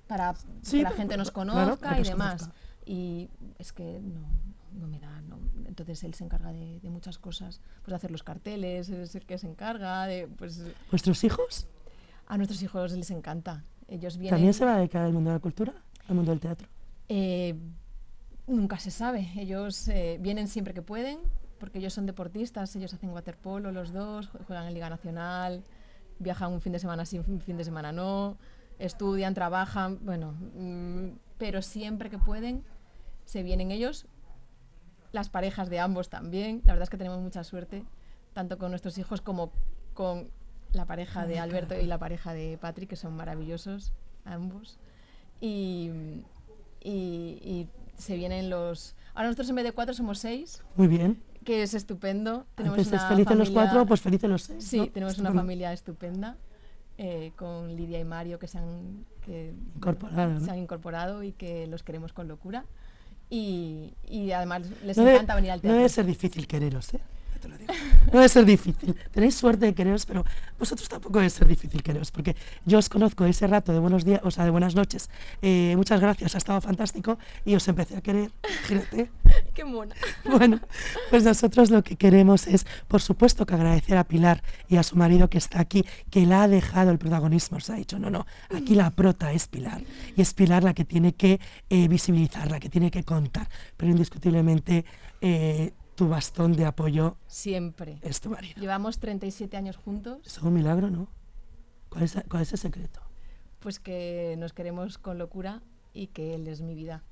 para 0.08 0.34
Sí, 0.62 0.78
que 0.78 0.84
la 0.84 0.92
gente 0.92 1.18
nos 1.18 1.32
claro, 1.32 1.52
conozca 1.52 2.00
y 2.00 2.04
demás. 2.04 2.42
conozca. 2.44 2.60
Y 2.86 3.30
es 3.60 3.74
que 3.74 4.00
no, 4.02 4.22
no 4.80 4.88
me 4.88 5.00
da, 5.00 5.20
no. 5.22 5.38
Entonces 5.66 6.04
él 6.04 6.14
se 6.14 6.24
encarga 6.24 6.54
de, 6.54 6.80
de 6.80 6.90
muchas 6.90 7.18
cosas, 7.18 7.60
pues 7.82 7.90
de 7.90 7.96
hacer 7.96 8.12
los 8.12 8.24
carteles, 8.24 8.90
es 8.90 9.14
el 9.16 9.26
que 9.26 9.38
se 9.38 9.48
encarga 9.48 10.06
de, 10.08 10.28
pues 10.28 10.62
¿Vuestros 10.90 11.24
hijos 11.24 11.68
a 12.28 12.38
nuestros 12.38 12.62
hijos 12.62 12.92
les 12.94 13.12
encanta. 13.12 13.64
Ellos 13.88 14.18
vienen. 14.18 14.36
también 14.36 14.54
se 14.54 14.66
va 14.66 14.76
a 14.76 14.78
dedicar 14.78 15.04
al 15.06 15.14
mundo 15.14 15.30
de 15.30 15.36
la 15.36 15.40
cultura? 15.42 15.74
¿Al 16.10 16.16
mundo 16.16 16.32
del 16.32 16.40
teatro? 16.42 16.68
Eh, 17.10 17.56
nunca 18.48 18.80
se 18.80 18.92
sabe. 18.92 19.32
Ellos 19.38 19.88
eh, 19.88 20.18
vienen 20.22 20.48
siempre 20.50 20.74
que 20.74 20.82
pueden, 20.82 21.20
porque 21.60 21.80
ellos 21.80 21.94
son 21.94 22.06
deportistas, 22.06 22.76
ellos 22.76 22.94
hacen 22.94 23.10
waterpolo 23.12 23.72
los 23.72 23.92
dos, 23.94 24.32
jue- 24.32 24.44
juegan 24.46 24.68
en 24.68 24.74
Liga 24.74 24.90
Nacional, 24.90 25.64
viajan 26.20 26.52
un 26.52 26.62
fin 26.62 26.74
de 26.74 26.80
semana 26.80 27.06
sí, 27.06 27.20
un 27.20 27.42
fin 27.42 27.58
de 27.58 27.64
semana 27.64 27.92
no, 27.92 28.38
estudian, 28.80 29.34
trabajan, 29.34 30.00
bueno, 30.06 30.34
mm, 30.56 31.10
pero 31.38 31.62
siempre 31.62 32.10
que 32.10 32.18
pueden 32.20 32.64
se 33.26 33.44
vienen 33.44 33.72
ellos, 33.72 34.06
las 35.12 35.30
parejas 35.30 35.70
de 35.70 35.80
ambos 35.80 36.10
también. 36.10 36.62
La 36.66 36.74
verdad 36.74 36.84
es 36.84 36.90
que 36.90 36.98
tenemos 36.98 37.20
mucha 37.22 37.44
suerte, 37.44 37.84
tanto 38.34 38.58
con 38.58 38.70
nuestros 38.72 38.98
hijos 38.98 39.22
como 39.22 39.52
con 39.94 40.30
la 40.74 40.86
pareja 40.86 41.26
de 41.26 41.40
Alberto 41.40 41.76
y 41.80 41.86
la 41.86 41.98
pareja 41.98 42.34
de 42.34 42.58
Patrick, 42.60 42.90
que 42.90 42.96
son 42.96 43.16
maravillosos 43.16 43.94
ambos. 44.26 44.78
Y, 45.42 45.92
y, 46.82 46.92
y 47.42 47.68
se 47.98 48.16
vienen 48.16 48.50
los... 48.50 48.96
Ahora 49.14 49.28
nosotros 49.30 49.50
en 49.50 49.56
vez 49.56 49.66
de 49.66 49.72
cuatro 49.72 49.94
somos 49.94 50.20
seis, 50.20 50.62
Muy 50.76 50.88
bien. 50.88 51.22
Que 51.48 51.64
es 51.64 51.74
estupendo. 51.74 52.46
Tenemos 52.56 52.78
Antes 52.78 52.92
es 52.92 53.00
una 53.00 53.08
felices 53.10 53.38
los 53.38 53.50
cuatro, 53.52 53.86
pues 53.86 54.02
felices 54.02 54.30
los 54.30 54.42
seis. 54.44 54.66
Sí, 54.66 54.80
¿no? 54.80 54.88
tenemos 54.90 55.14
una 55.18 55.30
Estupendo. 55.30 55.40
familia 55.42 55.72
estupenda 55.72 56.36
eh, 56.98 57.32
con 57.38 57.74
Lidia 57.74 58.00
y 58.02 58.04
Mario 58.04 58.38
que 58.38 58.48
se 58.50 58.58
han, 58.58 59.06
que, 59.26 59.54
Incorporado, 59.78 60.34
¿no? 60.34 60.40
se 60.42 60.52
han 60.52 60.58
incorporado 60.58 61.24
y 61.24 61.32
que 61.32 61.66
los 61.68 61.84
queremos 61.84 62.12
con 62.12 62.28
locura. 62.28 62.66
Y, 63.30 63.94
y 64.10 64.32
además 64.34 64.64
les 64.84 64.98
No 64.98 65.08
encanta 65.08 65.36
venir 65.36 65.52
al 65.52 65.60
No 65.60 65.62
teatro. 65.62 65.78
debe 65.78 65.88
ser 65.90 66.06
difícil 66.06 66.48
quereros, 66.48 66.94
¿eh? 66.96 67.00
Ya 67.38 67.42
te 67.42 67.48
lo 67.50 67.58
digo. 67.58 67.74
No 68.08 68.12
debe 68.14 68.30
ser 68.30 68.46
difícil. 68.46 68.96
Tenéis 69.12 69.36
suerte 69.36 69.66
de 69.68 69.74
quereros, 69.74 70.06
pero 70.06 70.26
vosotros 70.58 70.90
tampoco 70.90 71.20
debe 71.20 71.30
ser 71.30 71.48
difícil 71.48 71.84
quereros, 71.84 72.10
porque 72.12 72.36
yo 72.66 72.80
os 72.80 72.90
conozco 72.90 73.26
ese 73.26 73.46
rato 73.46 73.74
de 73.74 73.80
buenos 73.80 74.06
días, 74.06 74.22
o 74.24 74.32
sea, 74.32 74.44
de 74.44 74.50
buenas 74.50 74.76
noches. 74.76 75.10
Eh, 75.42 75.74
muchas 75.76 76.02
gracias, 76.02 76.34
ha 76.34 76.38
estado 76.40 76.60
fantástico 76.62 77.20
y 77.46 77.56
os 77.56 77.68
empecé 77.68 77.96
a 77.98 78.02
querer. 78.02 78.32
¡Qué 79.54 79.64
mona! 79.66 79.96
Bueno, 80.38 80.60
pues 81.10 81.24
nosotros 81.24 81.70
lo 81.70 81.84
que 81.84 81.96
queremos 81.96 82.48
es, 82.48 82.66
por 82.88 83.02
supuesto, 83.02 83.46
que 83.46 83.56
agradecer 83.56 83.98
a 83.98 84.04
Pilar 84.04 84.44
y 84.68 84.78
a 84.78 84.84
su 84.84 84.96
marido 84.96 85.30
que 85.30 85.38
está 85.38 85.60
aquí, 85.60 85.86
que 86.10 86.26
la 86.26 86.44
ha 86.44 86.48
dejado 86.48 86.92
el 86.92 86.98
protagonismo. 86.98 87.58
Os 87.58 87.70
ha 87.70 87.76
dicho, 87.76 87.98
no, 87.98 88.10
no, 88.10 88.26
aquí 88.56 88.76
la 88.76 88.92
prota 88.92 89.32
es 89.32 89.48
Pilar. 89.48 89.82
Y 90.16 90.22
es 90.22 90.34
Pilar 90.34 90.64
la 90.64 90.74
que 90.74 90.86
tiene 90.86 91.14
que 91.14 91.40
eh, 91.70 91.88
visibilizar, 91.88 92.52
la 92.52 92.60
que 92.60 92.70
tiene 92.70 92.92
que 92.92 93.04
contar. 93.04 93.48
Pero 93.78 93.92
indiscutiblemente 93.92 94.86
eh, 95.22 95.74
tu 95.98 96.08
bastón 96.08 96.54
de 96.54 96.64
apoyo 96.64 97.18
Siempre. 97.28 97.98
es 98.04 98.22
tu 98.22 98.30
marido. 98.30 98.54
Llevamos 98.62 99.00
37 99.00 99.58
años 99.58 99.76
juntos, 99.76 100.20
es 100.26 100.38
un 100.42 100.54
milagro, 100.54 100.90
¿no? 100.92 101.08
¿Cuál 101.90 102.04
es, 102.04 102.16
cuál 102.30 102.44
es 102.44 102.54
el 102.54 102.60
secreto? 102.60 103.02
pues 103.60 103.80
que 103.80 104.36
nos 104.38 104.54
queremos 104.54 105.00
con 105.00 105.18
locura 105.18 105.62
y 105.92 106.08
que 106.08 106.36
él 106.36 106.48
es 106.48 106.62
mi 106.62 106.76
vida. 106.76 107.04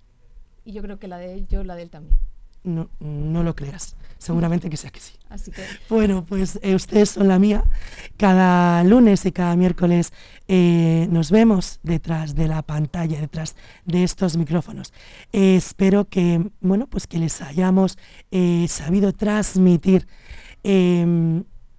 Y 0.63 0.74
yo 0.74 0.82
creo 0.84 1.00
que 1.00 1.08
la 1.08 1.17
de 1.17 1.34
él, 1.34 1.48
yo 1.48 1.63
la 1.63 1.76
de 1.76 1.82
él 1.82 1.89
también. 1.89 2.17
No, 2.65 2.89
no 2.99 3.43
lo 3.43 3.56
creas. 3.56 3.95
Seguramente 4.17 4.69
que 4.69 4.78
sea 4.78 4.89
que 4.89 4.99
sí. 4.99 5.13
Así 5.30 5.51
que 5.51 5.62
Bueno, 5.88 6.25
pues 6.25 6.58
eh, 6.63 6.73
ustedes 6.73 7.12
son 7.12 7.28
la 7.28 7.38
mía. 7.38 7.63
Cada 8.17 8.84
lunes 8.84 9.25
y 9.25 9.32
cada 9.32 9.56
miércoles 9.56 10.13
eh, 10.47 11.08
nos 11.12 11.30
vemos 11.30 11.80
detrás 11.84 12.34
de 12.34 12.47
la 12.47 12.63
pantalla, 12.63 13.19
detrás 13.19 13.56
de 13.86 14.04
estos 14.04 14.36
micrófonos. 14.36 14.93
Eh, 15.32 15.58
espero 15.58 16.06
que, 16.06 16.49
bueno, 16.60 16.88
pues 16.88 17.06
que 17.06 17.19
les 17.19 17.41
hayamos 17.41 17.97
sabido 18.67 19.13
transmitir. 19.13 20.08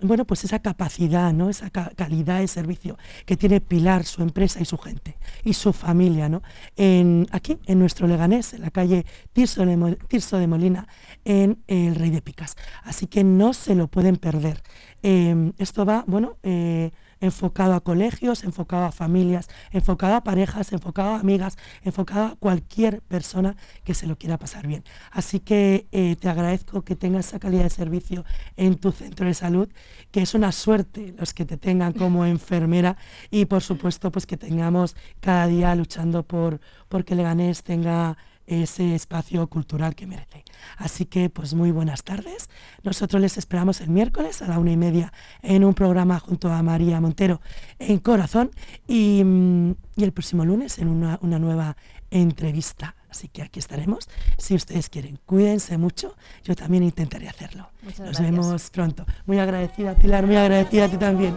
Em, 0.00 0.08
bueno, 0.08 0.24
pues 0.26 0.44
esa 0.44 0.58
capacidad, 0.60 1.32
¿no? 1.32 1.48
esa 1.50 1.70
ca- 1.70 1.90
calidad 1.96 2.40
de 2.40 2.48
servicio 2.48 2.98
que 3.24 3.36
tiene 3.36 3.60
Pilar, 3.60 4.04
su 4.04 4.22
empresa 4.22 4.60
y 4.60 4.64
su 4.64 4.78
gente 4.78 5.16
y 5.44 5.52
su 5.54 5.72
familia, 5.72 6.28
¿no? 6.28 6.42
En, 6.76 7.26
aquí, 7.32 7.58
en 7.66 7.78
nuestro 7.78 8.06
Leganés, 8.06 8.54
en 8.54 8.62
la 8.62 8.70
calle 8.70 9.06
Tirso 9.32 9.64
de, 9.64 9.96
Tirso 10.08 10.38
de 10.38 10.46
Molina, 10.46 10.86
en 11.24 11.62
El 11.66 11.94
Rey 11.94 12.10
de 12.10 12.22
Picas. 12.22 12.56
Así 12.84 13.06
que 13.06 13.24
no 13.24 13.52
se 13.52 13.74
lo 13.74 13.88
pueden 13.88 14.16
perder. 14.16 14.62
Eh, 15.02 15.52
esto 15.58 15.84
va, 15.84 16.04
bueno, 16.06 16.36
eh, 16.42 16.90
enfocado 17.20 17.74
a 17.74 17.80
colegios, 17.80 18.44
enfocado 18.44 18.84
a 18.84 18.92
familias, 18.92 19.48
enfocado 19.70 20.14
a 20.14 20.24
parejas, 20.24 20.72
enfocado 20.72 21.10
a 21.10 21.20
amigas, 21.20 21.56
enfocado 21.82 22.26
a 22.26 22.36
cualquier 22.36 23.00
persona 23.02 23.56
que 23.84 23.94
se 23.94 24.06
lo 24.06 24.16
quiera 24.16 24.38
pasar 24.38 24.66
bien. 24.66 24.84
Así 25.10 25.40
que 25.40 25.86
eh, 25.92 26.16
te 26.16 26.28
agradezco 26.28 26.82
que 26.82 26.96
tengas 26.96 27.28
esa 27.28 27.38
calidad 27.38 27.64
de 27.64 27.70
servicio 27.70 28.24
en 28.56 28.76
tu 28.76 28.92
centro 28.92 29.26
de 29.26 29.34
salud, 29.34 29.68
que 30.10 30.22
es 30.22 30.34
una 30.34 30.52
suerte 30.52 31.14
los 31.18 31.34
que 31.34 31.44
te 31.44 31.56
tengan 31.56 31.92
como 31.92 32.26
enfermera 32.36 32.96
y 33.30 33.46
por 33.46 33.62
supuesto 33.62 34.10
pues 34.10 34.26
que 34.26 34.36
tengamos 34.36 34.96
cada 35.20 35.46
día 35.46 35.74
luchando 35.74 36.22
por, 36.22 36.60
por 36.88 37.04
que 37.04 37.14
Leganés 37.14 37.62
tenga 37.62 38.16
ese 38.46 38.94
espacio 38.94 39.46
cultural 39.48 39.94
que 39.94 40.06
merece. 40.06 40.44
Así 40.76 41.06
que, 41.06 41.30
pues 41.30 41.54
muy 41.54 41.70
buenas 41.70 42.04
tardes. 42.04 42.48
Nosotros 42.82 43.20
les 43.20 43.36
esperamos 43.38 43.80
el 43.80 43.90
miércoles 43.90 44.42
a 44.42 44.48
la 44.48 44.58
una 44.58 44.72
y 44.72 44.76
media 44.76 45.12
en 45.42 45.64
un 45.64 45.74
programa 45.74 46.18
junto 46.20 46.52
a 46.52 46.62
María 46.62 47.00
Montero 47.00 47.40
en 47.78 47.98
Corazón 47.98 48.50
y, 48.86 49.22
mm, 49.24 49.70
y 49.96 50.04
el 50.04 50.12
próximo 50.12 50.44
lunes 50.44 50.78
en 50.78 50.88
una, 50.88 51.18
una 51.22 51.38
nueva 51.38 51.76
entrevista. 52.10 52.94
Así 53.10 53.28
que 53.28 53.42
aquí 53.42 53.58
estaremos. 53.58 54.08
Si 54.36 54.54
ustedes 54.54 54.88
quieren, 54.90 55.18
cuídense 55.24 55.78
mucho. 55.78 56.16
Yo 56.44 56.54
también 56.54 56.82
intentaré 56.82 57.28
hacerlo. 57.28 57.70
Muchas 57.82 58.00
Nos 58.00 58.18
gracias. 58.18 58.30
vemos 58.30 58.70
pronto. 58.70 59.06
Muy 59.24 59.38
agradecida, 59.38 59.94
Pilar, 59.94 60.26
muy 60.26 60.36
agradecida 60.36 60.84
a 60.84 60.88
ti 60.88 60.96
también. 60.98 61.36